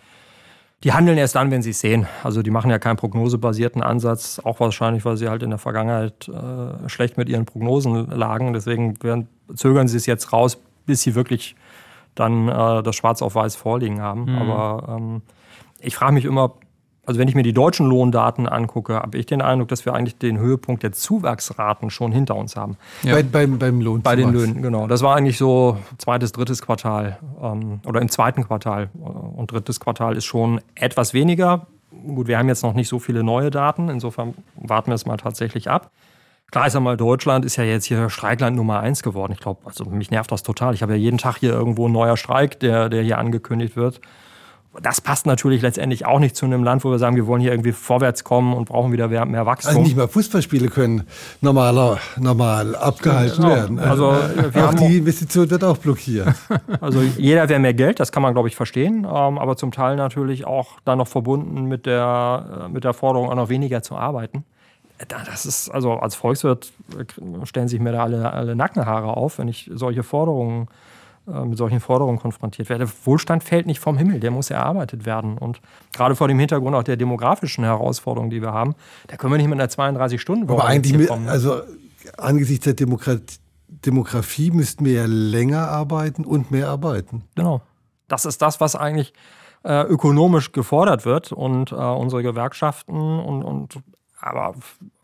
[0.85, 2.07] die handeln erst dann, wenn sie es sehen.
[2.23, 6.29] Also die machen ja keinen prognosebasierten Ansatz, auch wahrscheinlich, weil sie halt in der Vergangenheit
[6.29, 8.53] äh, schlecht mit ihren Prognosen lagen.
[8.53, 11.57] Deswegen werden, zögern sie es jetzt raus, bis sie wirklich
[12.14, 14.25] dann äh, das Schwarz auf Weiß vorliegen haben.
[14.25, 14.38] Mhm.
[14.38, 15.23] Aber ähm,
[15.81, 16.55] ich frage mich immer,
[17.07, 20.16] also wenn ich mir die deutschen Lohndaten angucke, habe ich den Eindruck, dass wir eigentlich
[20.16, 22.77] den Höhepunkt der Zuwachsraten schon hinter uns haben.
[23.03, 23.14] Ja.
[23.14, 24.03] Bei, beim, beim Lohn.
[24.03, 24.87] Bei den Löhnen, genau.
[24.87, 28.90] Das war eigentlich so zweites, drittes Quartal ähm, oder im zweiten Quartal.
[28.94, 31.66] Und drittes Quartal ist schon etwas weniger.
[32.07, 35.16] Gut, wir haben jetzt noch nicht so viele neue Daten, insofern warten wir es mal
[35.16, 35.90] tatsächlich ab.
[36.51, 39.33] Klar ist einmal, Deutschland ist ja jetzt hier Streikland Nummer eins geworden.
[39.33, 40.75] Ich glaube, also mich nervt das total.
[40.75, 44.01] Ich habe ja jeden Tag hier irgendwo ein neuer Streik, der, der hier angekündigt wird
[44.83, 47.53] das passt natürlich letztendlich auch nicht zu einem Land, wo wir sagen, wir wollen hier
[47.53, 49.71] irgendwie vorwärts kommen und brauchen wieder mehr Wachstum.
[49.71, 51.05] Also nicht mal Fußballspiele können
[51.41, 53.55] normaler, normal abgehalten genau.
[53.55, 53.79] werden.
[53.79, 56.29] Also, auch die Investition wird auch blockiert.
[56.81, 59.05] Also jeder wäre mehr Geld, das kann man, glaube ich, verstehen.
[59.05, 63.31] Ähm, aber zum Teil natürlich auch dann noch verbunden mit der, äh, mit der Forderung,
[63.31, 64.45] auch noch weniger zu arbeiten.
[65.09, 69.49] Das ist, also als Volkswirt äh, stellen sich mir da alle, alle Nackenhaare auf, wenn
[69.49, 70.69] ich solche Forderungen
[71.27, 72.87] äh, mit solchen Forderungen konfrontiert werde.
[73.05, 75.39] Wohlstand fällt nicht vom Himmel, der muss erarbeitet werden.
[75.39, 75.61] Und
[75.93, 78.75] gerade vor dem Hintergrund auch der demografischen Herausforderungen, die wir haben,
[79.07, 81.29] da können wir nicht mit einer 32-Stunden-Woche Aber eigentlich, mit, kommen.
[81.29, 81.63] also
[82.19, 87.25] angesichts der Demokratie, Demografie müssten wir ja länger arbeiten und mehr arbeiten.
[87.35, 87.61] Genau.
[88.09, 89.13] Das ist das, was eigentlich
[89.63, 91.33] äh, ökonomisch gefordert wird.
[91.33, 93.79] Und äh, unsere Gewerkschaften und, und
[94.25, 94.55] aber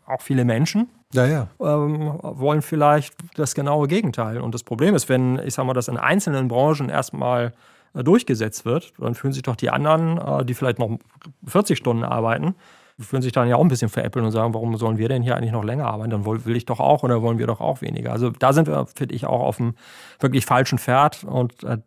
[0.05, 1.47] auch viele Menschen ja, ja.
[1.59, 4.39] Ähm, wollen vielleicht das genaue Gegenteil.
[4.39, 7.53] Und das Problem ist, wenn, ich sag mal, das in einzelnen Branchen erstmal
[7.93, 10.97] äh, durchgesetzt wird, dann fühlen sich doch die anderen, äh, die vielleicht noch
[11.45, 12.55] 40 Stunden arbeiten,
[12.99, 15.35] fühlen sich dann ja auch ein bisschen veräppeln und sagen, warum sollen wir denn hier
[15.35, 16.11] eigentlich noch länger arbeiten?
[16.11, 18.11] Dann will ich doch auch oder wollen wir doch auch weniger.
[18.11, 19.75] Also da sind wir, finde ich, auch auf einem
[20.19, 21.79] wirklich falschen Pferd und äh,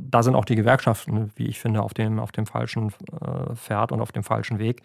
[0.00, 3.92] da sind auch die Gewerkschaften, wie ich finde, auf dem, auf dem falschen äh, Pferd
[3.92, 4.82] und auf dem falschen Weg.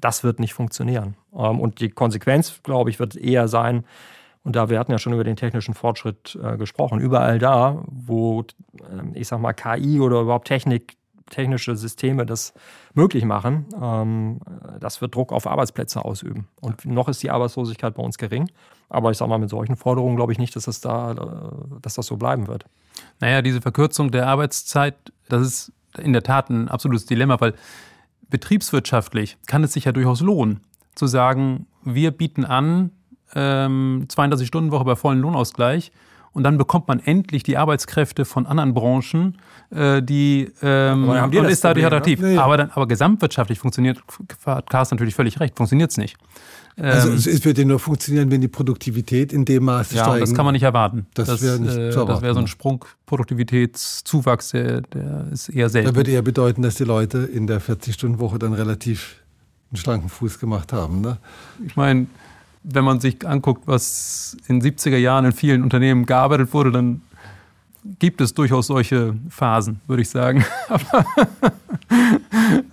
[0.00, 1.16] Das wird nicht funktionieren.
[1.34, 3.84] Ähm, und die Konsequenz, glaube ich, wird eher sein,
[4.42, 8.40] und da, wir hatten ja schon über den technischen Fortschritt äh, gesprochen, überall da, wo,
[8.40, 10.96] äh, ich sag mal, KI oder überhaupt Technik,
[11.28, 12.54] technische Systeme das
[12.94, 14.40] möglich machen, ähm,
[14.80, 16.48] das wird Druck auf Arbeitsplätze ausüben.
[16.60, 18.50] Und noch ist die Arbeitslosigkeit bei uns gering.
[18.88, 21.94] Aber ich sage mal, mit solchen Forderungen glaube ich nicht, dass das, da, äh, dass
[21.94, 22.64] das so bleiben wird.
[23.20, 24.96] Naja, diese Verkürzung der Arbeitszeit,
[25.28, 27.54] das ist in der Tat ein absolutes Dilemma, weil
[28.30, 30.60] betriebswirtschaftlich kann es sich ja durchaus lohnen,
[30.94, 32.92] zu sagen, wir bieten an,
[33.34, 35.92] ähm, 32-Stunden-Woche bei vollen Lohnausgleich
[36.32, 39.36] und dann bekommt man endlich die Arbeitskräfte von anderen Branchen,
[39.70, 42.20] äh, die ähm, Aber und das ist dadurch Problem, attraktiv.
[42.20, 42.28] ne?
[42.28, 42.42] Ja, ja.
[42.44, 44.00] Aber, dann, aber gesamtwirtschaftlich funktioniert,
[44.46, 46.16] hat Carsten natürlich völlig recht, funktioniert es nicht.
[46.76, 50.20] Also Ähm, es, es würde nur funktionieren, wenn die Produktivität in dem Maße ja, steigen.
[50.20, 51.06] das kann man nicht erwarten.
[51.14, 55.70] Das wäre nicht äh, Das wäre so ein Sprung Produktivitätszuwachs, der, der ist eher Da
[55.70, 55.96] selten.
[55.96, 59.16] würde eher bedeuten, dass die Leute in der 40-Stunden-Woche dann relativ
[59.70, 61.00] einen schlanken Fuß gemacht haben.
[61.00, 61.18] Ne?
[61.66, 62.06] Ich meine,
[62.62, 67.02] wenn man sich anguckt, was in den 70er Jahren in vielen Unternehmen gearbeitet wurde, dann
[67.98, 70.44] gibt es durchaus solche Phasen, würde ich sagen.
[70.68, 71.06] Aber,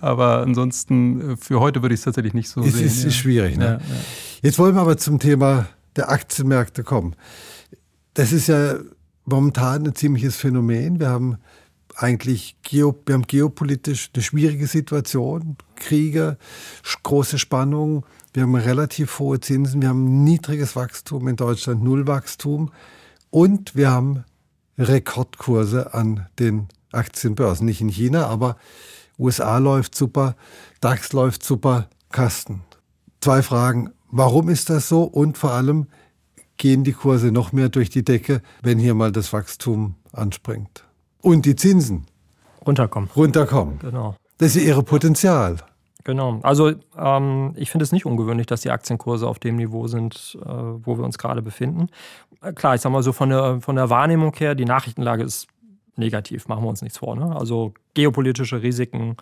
[0.00, 2.86] aber ansonsten, äh, für heute würde ich es tatsächlich nicht so Es sehen.
[2.86, 3.08] ist, ja.
[3.08, 3.56] ist schwierig.
[3.56, 3.64] Ne?
[3.64, 3.80] Ja, ja.
[4.42, 7.16] Jetzt wollen wir aber zum Thema der Aktienmärkte kommen.
[8.14, 8.74] Das ist ja
[9.24, 11.00] momentan ein ziemliches Phänomen.
[11.00, 11.38] Wir haben
[11.96, 16.36] eigentlich geo, wir haben geopolitisch eine schwierige Situation, Kriege,
[17.02, 18.04] große Spannungen.
[18.38, 22.70] Wir haben relativ hohe Zinsen, wir haben niedriges Wachstum in Deutschland, Nullwachstum
[23.30, 24.22] und wir haben
[24.78, 27.66] Rekordkurse an den Aktienbörsen.
[27.66, 28.56] Nicht in China, aber
[29.18, 30.36] USA läuft super,
[30.80, 32.60] DAX läuft super, Kasten.
[33.20, 33.90] Zwei Fragen.
[34.08, 35.02] Warum ist das so?
[35.02, 35.88] Und vor allem,
[36.58, 40.84] gehen die Kurse noch mehr durch die Decke, wenn hier mal das Wachstum anspringt?
[41.22, 42.06] Und die Zinsen
[42.64, 43.10] Runterkommen.
[43.16, 43.80] runterkommen.
[43.80, 44.14] Genau.
[44.38, 45.56] Das ist ihr Potenzial.
[46.08, 46.40] Genau.
[46.42, 50.48] Also ähm, ich finde es nicht ungewöhnlich, dass die Aktienkurse auf dem Niveau sind, äh,
[50.48, 51.88] wo wir uns gerade befinden.
[52.40, 55.48] Äh, klar, ich sag mal so von der, von der Wahrnehmung her, die Nachrichtenlage ist
[55.96, 57.14] negativ, machen wir uns nichts vor.
[57.14, 57.36] Ne?
[57.36, 59.18] Also geopolitische Risiken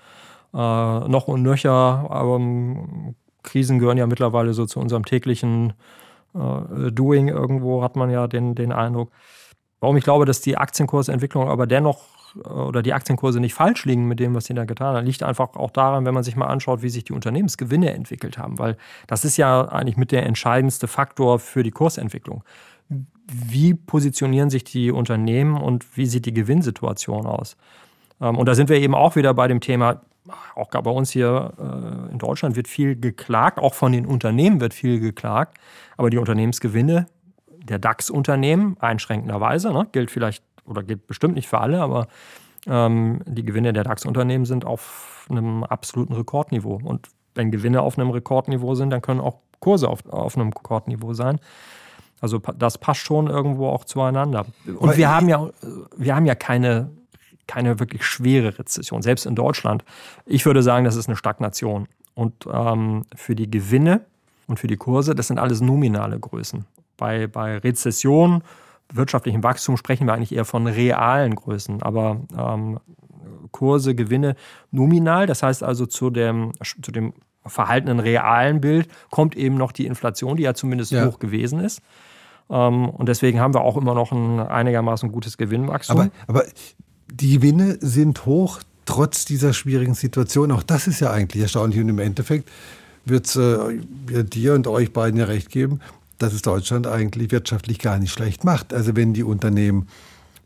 [0.55, 5.73] äh, noch und nöcher, aber ähm, Krisen gehören ja mittlerweile so zu unserem täglichen
[6.37, 9.11] äh, Doing irgendwo, hat man ja den, den Eindruck.
[9.81, 14.21] Warum ich glaube, dass die Aktienkursentwicklung aber dennoch oder die Aktienkurse nicht falsch liegen mit
[14.21, 16.83] dem, was sie da getan haben, liegt einfach auch daran, wenn man sich mal anschaut,
[16.83, 18.59] wie sich die Unternehmensgewinne entwickelt haben.
[18.59, 22.45] Weil das ist ja eigentlich mit der entscheidendste Faktor für die Kursentwicklung.
[22.89, 27.57] Wie positionieren sich die Unternehmen und wie sieht die Gewinnsituation aus?
[28.21, 30.03] Ähm, Und da sind wir eben auch wieder bei dem Thema,
[30.55, 34.75] auch bei uns hier äh, in Deutschland wird viel geklagt, auch von den Unternehmen wird
[34.75, 35.59] viel geklagt,
[35.97, 37.07] aber die Unternehmensgewinne
[37.49, 42.09] der DAX-Unternehmen einschränkenderweise, ne, gilt vielleicht oder gilt bestimmt nicht für alle, aber
[42.67, 46.81] ähm, die Gewinne der DAX-Unternehmen sind auf einem absoluten Rekordniveau.
[46.83, 51.13] Und wenn Gewinne auf einem Rekordniveau sind, dann können auch Kurse auf, auf einem Rekordniveau
[51.15, 51.41] sein.
[52.21, 54.47] Also das passt schon irgendwo auch zueinander.
[54.67, 55.49] Und Aber wir haben ja,
[55.97, 56.91] wir haben ja keine,
[57.47, 59.85] keine wirklich schwere Rezession, selbst in Deutschland.
[60.25, 61.89] Ich würde sagen, das ist eine Stagnation.
[62.15, 64.01] Und ähm, für die Gewinne
[64.47, 66.65] und für die Kurse, das sind alles nominale Größen.
[66.97, 68.43] Bei, bei Rezession,
[68.93, 71.83] wirtschaftlichem Wachstum sprechen wir eigentlich eher von realen Größen.
[71.83, 72.81] Aber ähm,
[73.51, 74.37] Kurse, Gewinne
[74.71, 77.13] nominal, das heißt also zu dem, zu dem
[77.47, 81.07] verhaltenen realen Bild kommt eben noch die Inflation, die ja zumindest Ja.
[81.07, 81.81] hoch gewesen ist.
[82.51, 85.99] Ähm, und deswegen haben wir auch immer noch ein einigermaßen gutes Gewinnwachstum.
[86.01, 86.45] Aber, aber
[87.13, 90.53] die Gewinne sind hoch, trotz dieser schwierigen Situation.
[90.53, 91.81] Auch das ist ja eigentlich erstaunlich.
[91.81, 92.49] Und im Endeffekt
[93.05, 95.81] wird es äh, dir und euch beiden ja recht geben,
[96.19, 98.73] dass es Deutschland eigentlich wirtschaftlich gar nicht schlecht macht.
[98.73, 99.89] Also wenn die Unternehmen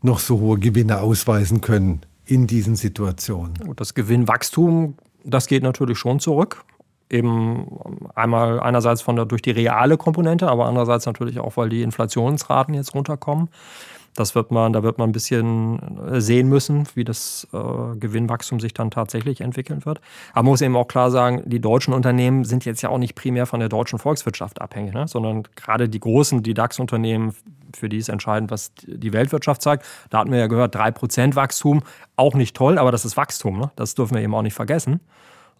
[0.01, 3.53] noch so hohe Gewinne ausweisen können in diesen Situationen.
[3.75, 6.63] Das Gewinnwachstum, das geht natürlich schon zurück.
[7.09, 7.67] Eben
[8.15, 12.73] einmal einerseits von der, durch die reale Komponente, aber andererseits natürlich auch, weil die Inflationsraten
[12.73, 13.49] jetzt runterkommen.
[14.15, 17.57] Das wird man, da wird man ein bisschen äh, sehen müssen, wie das äh,
[17.97, 20.01] Gewinnwachstum sich dann tatsächlich entwickeln wird.
[20.33, 23.15] Aber man muss eben auch klar sagen, die deutschen Unternehmen sind jetzt ja auch nicht
[23.15, 25.07] primär von der deutschen Volkswirtschaft abhängig, ne?
[25.07, 27.33] sondern gerade die großen, die DAX-Unternehmen,
[27.73, 29.85] für die ist entscheidend, was die Weltwirtschaft zeigt.
[30.09, 31.83] Da hatten wir ja gehört, 3% Wachstum,
[32.17, 33.59] auch nicht toll, aber das ist Wachstum.
[33.59, 33.71] Ne?
[33.77, 34.99] Das dürfen wir eben auch nicht vergessen.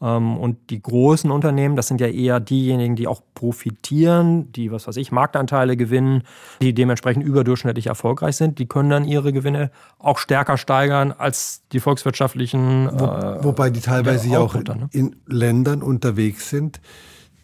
[0.01, 4.87] Ähm, Und die großen Unternehmen, das sind ja eher diejenigen, die auch profitieren, die, was
[4.87, 6.23] weiß ich, Marktanteile gewinnen,
[6.61, 8.57] die dementsprechend überdurchschnittlich erfolgreich sind.
[8.59, 12.87] Die können dann ihre Gewinne auch stärker steigern als die volkswirtschaftlichen.
[12.87, 14.89] äh, Wobei die teilweise ja, auch Outputter, ne?
[14.91, 16.81] in Ländern unterwegs sind,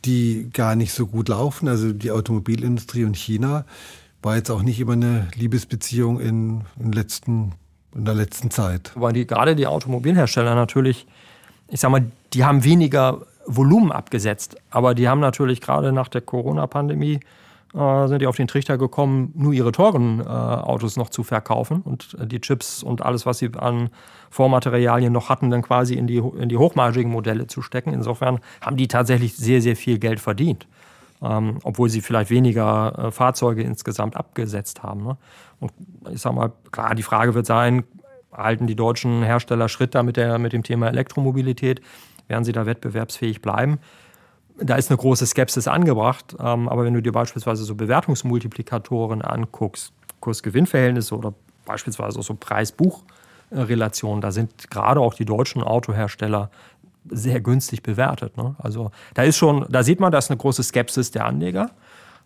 [0.05, 1.67] die gar nicht so gut laufen.
[1.67, 3.65] Also die Automobilindustrie und China
[4.21, 7.53] war jetzt auch nicht immer eine Liebesbeziehung in, in, letzten,
[7.95, 8.91] in der letzten Zeit.
[8.95, 11.05] Weil die, gerade die Automobilhersteller natürlich,
[11.67, 16.21] ich sag mal, die haben weniger Volumen abgesetzt, aber die haben natürlich gerade nach der
[16.21, 17.19] Corona-Pandemie
[17.73, 21.81] äh, sind die auf den Trichter gekommen, nur ihre teuren äh, Autos noch zu verkaufen
[21.81, 23.89] und äh, die Chips und alles, was sie an
[24.29, 27.93] Vormaterialien noch hatten, dann quasi in die, in die hochmargigen Modelle zu stecken.
[27.93, 30.67] Insofern haben die tatsächlich sehr, sehr viel Geld verdient.
[31.19, 35.03] Ähm, obwohl sie vielleicht weniger äh, Fahrzeuge insgesamt abgesetzt haben.
[35.03, 35.17] Ne?
[35.59, 35.73] Und
[36.11, 37.85] ich sag mal, klar, die Frage wird sein,
[38.31, 41.81] halten die deutschen Hersteller Schritt da mit, der, mit dem Thema Elektromobilität?
[42.27, 43.79] Werden sie da wettbewerbsfähig bleiben?
[44.59, 49.93] Da ist eine große Skepsis angebracht, ähm, aber wenn du dir beispielsweise so Bewertungsmultiplikatoren anguckst,
[50.19, 51.33] Kursgewinnverhältnisse oder
[51.65, 56.49] beispielsweise auch so Preis-Buch-Relationen, da sind gerade auch die deutschen Autohersteller
[57.09, 58.35] sehr günstig bewertet.
[58.37, 58.55] Ne?
[58.57, 61.71] Also da ist schon, da sieht man, da ist eine große Skepsis der Anleger.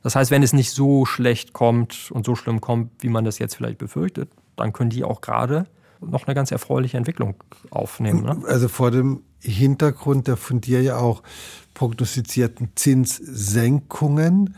[0.04, 3.40] Das heißt, wenn es nicht so schlecht kommt und so schlimm kommt, wie man das
[3.40, 5.68] jetzt vielleicht befürchtet, dann können die auch gerade
[6.00, 7.36] noch eine ganz erfreuliche Entwicklung
[7.70, 8.24] aufnehmen.
[8.24, 8.42] Ne?
[8.48, 11.24] Also vor dem Hintergrund der von dir ja auch
[11.74, 14.56] prognostizierten Zinssenkungen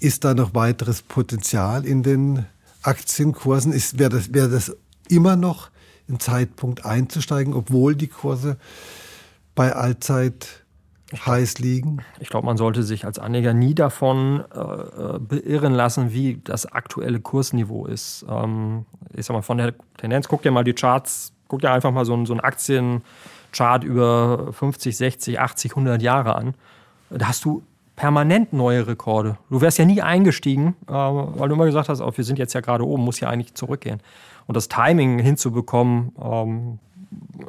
[0.00, 2.46] ist da noch weiteres Potenzial in den
[2.82, 3.72] Aktienkursen?
[3.72, 4.74] Wäre das, wär das
[5.08, 5.70] immer noch
[6.08, 8.56] ein Zeitpunkt einzusteigen, obwohl die Kurse
[9.54, 10.64] bei Allzeit
[11.14, 12.02] heiß liegen?
[12.18, 17.20] Ich glaube, man sollte sich als Anleger nie davon äh, beirren lassen, wie das aktuelle
[17.20, 18.24] Kursniveau ist.
[18.28, 21.92] Ähm, ich sag mal, von der Tendenz, guck dir mal die Charts, guck dir einfach
[21.92, 22.40] mal so, so einen
[23.50, 26.54] Aktienchart über 50, 60, 80, 100 Jahre an.
[27.10, 27.62] Da hast du
[27.96, 29.36] permanent neue Rekorde.
[29.50, 32.54] Du wärst ja nie eingestiegen, äh, weil du immer gesagt hast, oh, wir sind jetzt
[32.54, 34.00] ja gerade oben, muss ja eigentlich zurückgehen.
[34.46, 36.78] Und das Timing hinzubekommen, ähm,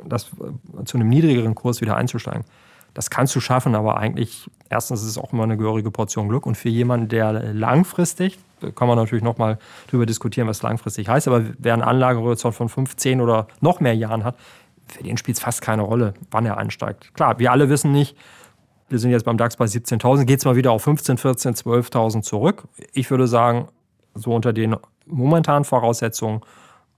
[0.06, 2.44] das äh, zu einem niedrigeren Kurs wieder einzusteigen,
[2.94, 6.46] das kannst du schaffen, aber eigentlich, erstens ist es auch immer eine gehörige Portion Glück.
[6.46, 9.58] Und für jemanden, der langfristig, da kann man natürlich nochmal
[9.90, 14.26] drüber diskutieren, was langfristig heißt, aber wer einen Anlagehorizont von 15 oder noch mehr Jahren
[14.26, 14.36] hat,
[14.92, 17.14] für den spielt es fast keine Rolle, wann er einsteigt.
[17.14, 18.18] Klar, wir alle wissen nicht,
[18.90, 22.22] wir sind jetzt beim DAX bei 17.000, geht es mal wieder auf 15, 14, 12.000
[22.24, 22.64] zurück.
[22.94, 23.70] Ich würde sagen,
[24.14, 24.76] so unter den
[25.06, 26.42] momentanen Voraussetzungen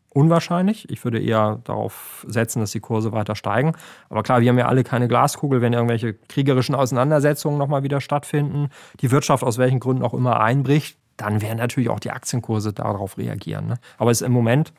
[0.10, 0.90] unwahrscheinlich.
[0.90, 3.74] Ich würde eher darauf setzen, dass die Kurse weiter steigen.
[4.10, 8.70] Aber klar, wir haben ja alle keine Glaskugel, wenn irgendwelche kriegerischen Auseinandersetzungen nochmal wieder stattfinden,
[9.00, 13.18] die Wirtschaft aus welchen Gründen auch immer einbricht, dann werden natürlich auch die Aktienkurse darauf
[13.18, 13.68] reagieren.
[13.68, 13.76] Ne?
[13.98, 14.74] Aber es ist im Moment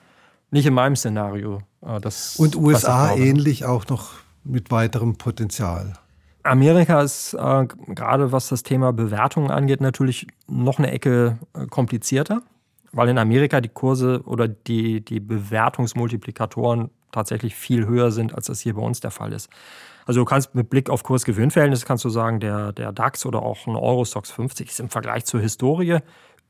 [0.51, 1.63] nicht in meinem Szenario.
[1.83, 4.13] Äh, das, Und USA ähnlich auch noch
[4.45, 5.95] mit weiterem Potenzial.
[6.43, 12.43] Amerika ist äh, gerade was das Thema Bewertungen angeht natürlich noch eine Ecke äh, komplizierter
[12.95, 18.61] weil in Amerika die Kurse oder die, die Bewertungsmultiplikatoren tatsächlich viel höher sind, als das
[18.61, 19.49] hier bei uns der Fall ist.
[20.07, 23.67] Also du kannst mit Blick auf Kursgewinnverhältnisse kannst du sagen, der, der DAX oder auch
[23.67, 25.99] ein Eurostox 50 ist im Vergleich zur Historie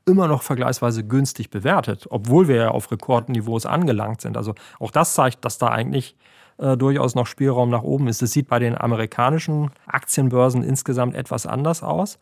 [0.06, 4.36] immer noch vergleichsweise günstig bewertet, obwohl wir ja auf Rekordniveaus angelangt sind.
[4.36, 6.16] Also auch das zeigt, dass da eigentlich
[6.58, 8.22] äh, durchaus noch Spielraum nach oben ist.
[8.22, 12.18] Das sieht bei den amerikanischen Aktienbörsen insgesamt etwas anders aus.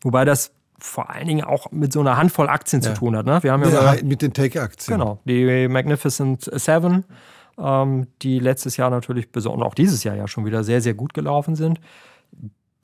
[0.00, 2.88] Wobei das vor allen Dingen auch mit so einer Handvoll Aktien ja.
[2.88, 3.26] zu tun hat.
[3.26, 3.42] Ne?
[3.42, 4.98] Wir haben ja, ja mit den Tech-Aktien.
[4.98, 7.04] Genau, die Magnificent Seven,
[7.58, 11.14] ähm, die letztes Jahr natürlich besonders, auch dieses Jahr ja schon wieder sehr, sehr gut
[11.14, 11.80] gelaufen sind.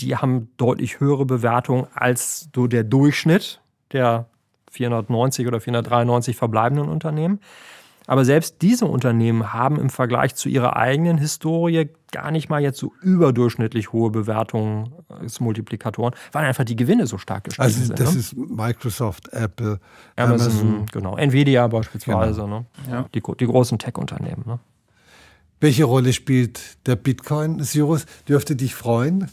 [0.00, 4.28] Die haben deutlich höhere Bewertungen als so der Durchschnitt der
[4.76, 7.40] 490 oder 493 verbleibenden Unternehmen.
[8.06, 12.78] Aber selbst diese Unternehmen haben im Vergleich zu ihrer eigenen Historie gar nicht mal jetzt
[12.78, 17.98] so überdurchschnittlich hohe Bewertungen als Multiplikatoren, weil einfach die Gewinne so stark gestiegen also sind.
[17.98, 18.20] Das ne?
[18.20, 19.80] ist Microsoft, Apple,
[20.14, 20.86] Amazon, Amazon.
[20.92, 22.60] genau, Nvidia beispielsweise, genau.
[22.60, 22.66] ne?
[22.90, 23.08] ja.
[23.12, 24.44] die, die, großen Tech-Unternehmen.
[24.46, 24.60] Ne?
[25.60, 27.62] Welche Rolle spielt der Bitcoin?
[27.64, 29.28] Cyrus, dürfte dich freuen?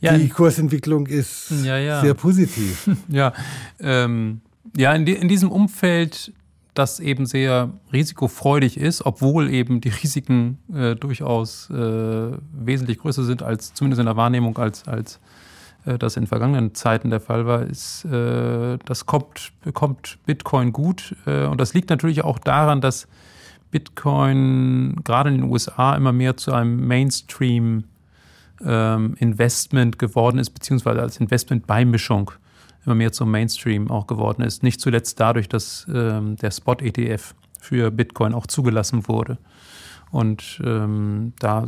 [0.00, 2.00] Ja, die Kursentwicklung ist ja, ja.
[2.00, 2.90] sehr positiv.
[3.08, 3.32] ja,
[3.78, 4.40] ähm,
[4.76, 6.32] ja in, die, in diesem Umfeld
[6.74, 11.74] das eben sehr risikofreudig ist, obwohl eben die Risiken äh, durchaus äh,
[12.52, 15.20] wesentlich größer sind als zumindest in der Wahrnehmung als, als
[15.84, 21.14] äh, das in vergangenen Zeiten der Fall war, ist, äh, das kommt, bekommt Bitcoin gut.
[21.26, 23.06] Äh, und das liegt natürlich auch daran, dass
[23.70, 27.84] Bitcoin gerade in den USA immer mehr zu einem Mainstream
[28.64, 32.30] ähm, Investment geworden ist, beziehungsweise als Investmentbeimischung
[32.84, 34.62] immer mehr zum Mainstream auch geworden ist.
[34.62, 39.38] Nicht zuletzt dadurch, dass ähm, der Spot-ETF für Bitcoin auch zugelassen wurde.
[40.10, 41.66] Und ähm, da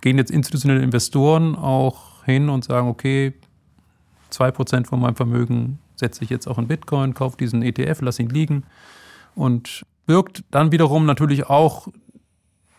[0.00, 3.34] gehen jetzt institutionelle Investoren auch hin und sagen, okay,
[4.32, 8.28] 2% von meinem Vermögen setze ich jetzt auch in Bitcoin, kaufe diesen ETF, lasse ihn
[8.28, 8.64] liegen
[9.34, 11.88] und birgt dann wiederum natürlich auch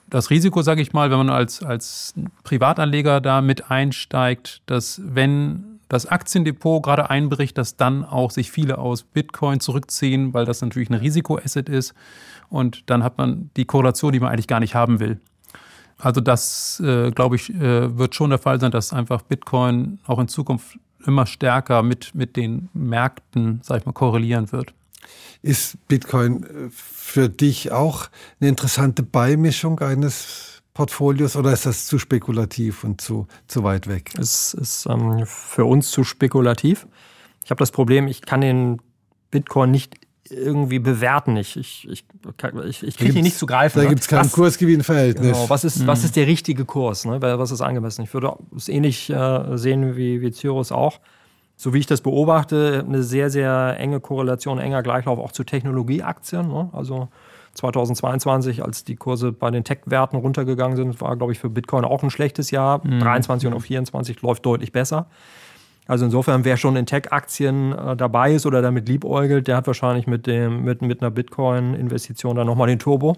[0.10, 5.69] das Risiko, sage ich mal, wenn man als, als Privatanleger da mit einsteigt, dass wenn
[5.90, 10.90] das Aktiendepot gerade einbricht, dass dann auch sich viele aus Bitcoin zurückziehen, weil das natürlich
[10.90, 11.94] ein Risikoasset ist.
[12.50, 15.20] Und dann hat man die Korrelation, die man eigentlich gar nicht haben will.
[15.98, 20.20] Also das, äh, glaube ich, äh, wird schon der Fall sein, dass einfach Bitcoin auch
[20.20, 24.74] in Zukunft immer stärker mit, mit den Märkten, sag ich mal, korrelieren wird.
[25.42, 28.08] Ist Bitcoin äh, für dich auch
[28.40, 34.12] eine interessante Beimischung eines Portfolios oder ist das zu spekulativ und zu, zu weit weg?
[34.18, 36.88] Es ist ähm, für uns zu spekulativ.
[37.44, 38.82] Ich habe das Problem, ich kann den
[39.30, 39.96] Bitcoin nicht
[40.30, 41.36] irgendwie bewerten.
[41.36, 42.06] Ich, ich, ich,
[42.66, 43.80] ich, ich kriege ihn nicht zu greifen.
[43.80, 43.90] Da ne?
[43.90, 45.34] gibt es kein Kursgewinnverhältnis.
[45.34, 45.88] Genau, was, ist, mhm.
[45.88, 47.04] was ist der richtige Kurs?
[47.04, 47.22] Ne?
[47.22, 48.04] Was ist angemessen?
[48.04, 51.02] Ich würde es ähnlich äh, sehen wie, wie Cyrus auch.
[51.58, 56.48] so wie ich das beobachte, eine sehr, sehr enge Korrelation, enger Gleichlauf auch zu Technologieaktien.
[56.48, 56.70] Ne?
[56.72, 57.10] Also
[57.54, 62.04] 2022, als die Kurse bei den Tech-Werten runtergegangen sind, war, glaube ich, für Bitcoin auch
[62.04, 62.86] ein schlechtes Jahr.
[62.86, 63.00] Mhm.
[63.00, 65.08] 23 und auf 24 läuft deutlich besser.
[65.88, 70.06] Also insofern, wer schon in Tech-Aktien äh, dabei ist oder damit liebäugelt, der hat wahrscheinlich
[70.06, 73.18] mit, dem, mit, mit einer Bitcoin-Investition dann nochmal den Turbo.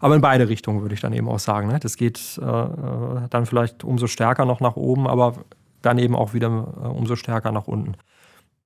[0.00, 1.68] Aber in beide Richtungen würde ich dann eben auch sagen.
[1.68, 1.78] Ne?
[1.78, 5.34] Das geht äh, äh dann vielleicht umso stärker noch nach oben, aber
[5.82, 7.94] dann eben auch wieder äh, umso stärker nach unten.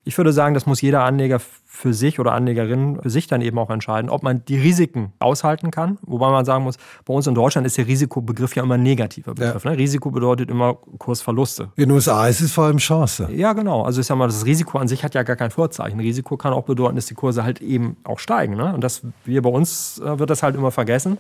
[0.05, 3.59] Ich würde sagen, das muss jeder Anleger für sich oder Anlegerin für sich dann eben
[3.59, 5.99] auch entscheiden, ob man die Risiken aushalten kann.
[6.03, 9.35] Wobei man sagen muss, bei uns in Deutschland ist der Risikobegriff ja immer ein negativer
[9.35, 9.65] Begriff.
[9.65, 9.71] Ja.
[9.71, 9.79] Ne?
[9.79, 11.71] Risiko bedeutet immer Kursverluste.
[11.77, 13.29] In den USA ist es vor allem Chance.
[13.33, 13.83] Ja, genau.
[13.83, 15.99] Also ich sag mal, das Risiko an sich hat ja gar kein Vorzeichen.
[15.99, 18.57] Risiko kann auch bedeuten, dass die Kurse halt eben auch steigen.
[18.57, 18.75] Ne?
[18.75, 21.19] Und das, wir bei uns äh, wird das halt immer vergessen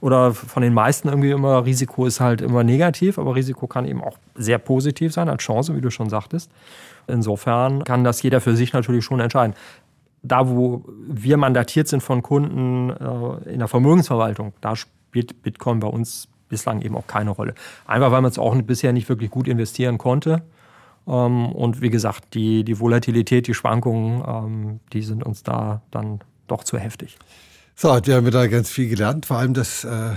[0.00, 4.02] oder von den meisten irgendwie immer, Risiko ist halt immer negativ, aber Risiko kann eben
[4.02, 6.50] auch sehr positiv sein als Chance, wie du schon sagtest.
[7.10, 9.54] Insofern kann das jeder für sich natürlich schon entscheiden.
[10.22, 15.88] Da, wo wir mandatiert sind von Kunden äh, in der Vermögensverwaltung, da spielt Bitcoin bei
[15.88, 17.54] uns bislang eben auch keine Rolle.
[17.86, 20.42] Einfach weil man es auch bisher nicht wirklich gut investieren konnte.
[21.06, 26.20] Ähm, und wie gesagt, die, die Volatilität, die Schwankungen, ähm, die sind uns da dann
[26.46, 27.16] doch zu heftig.
[27.82, 30.10] So, wir haben wieder ganz viel gelernt, vor allem, dass äh,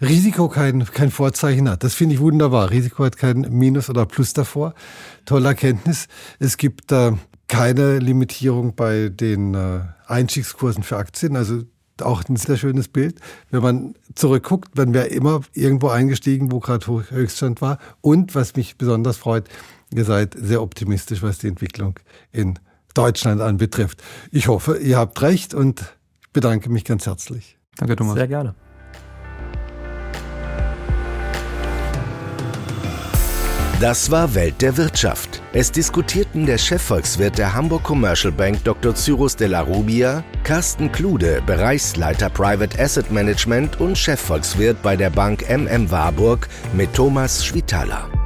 [0.00, 1.84] Risiko kein, kein Vorzeichen hat.
[1.84, 2.72] Das finde ich wunderbar.
[2.72, 4.74] Risiko hat kein Minus oder Plus davor.
[5.24, 6.08] Tolle Erkenntnis.
[6.40, 7.12] Es gibt äh,
[7.46, 11.36] keine Limitierung bei den äh, Einstiegskursen für Aktien.
[11.36, 11.62] Also
[12.02, 13.20] auch ein sehr schönes Bild.
[13.52, 17.78] Wenn man zurückguckt, dann wäre immer irgendwo eingestiegen, wo gerade Höchststand war.
[18.00, 19.48] Und was mich besonders freut,
[19.94, 21.94] ihr seid sehr optimistisch, was die Entwicklung
[22.32, 22.58] in
[22.92, 24.02] Deutschland anbetrifft.
[24.32, 25.94] Ich hoffe, ihr habt recht und
[26.34, 27.56] bedanke mich ganz herzlich.
[27.78, 28.14] Danke, Thomas.
[28.14, 28.54] Sehr gerne.
[33.80, 35.42] Das war Welt der Wirtschaft.
[35.52, 38.94] Es diskutierten der Chefvolkswirt der Hamburg Commercial Bank Dr.
[38.94, 45.44] Cyrus de la Rubia, Carsten Klude, Bereichsleiter Private Asset Management und Chefvolkswirt bei der Bank
[45.50, 48.23] MM Warburg mit Thomas Schwitaler.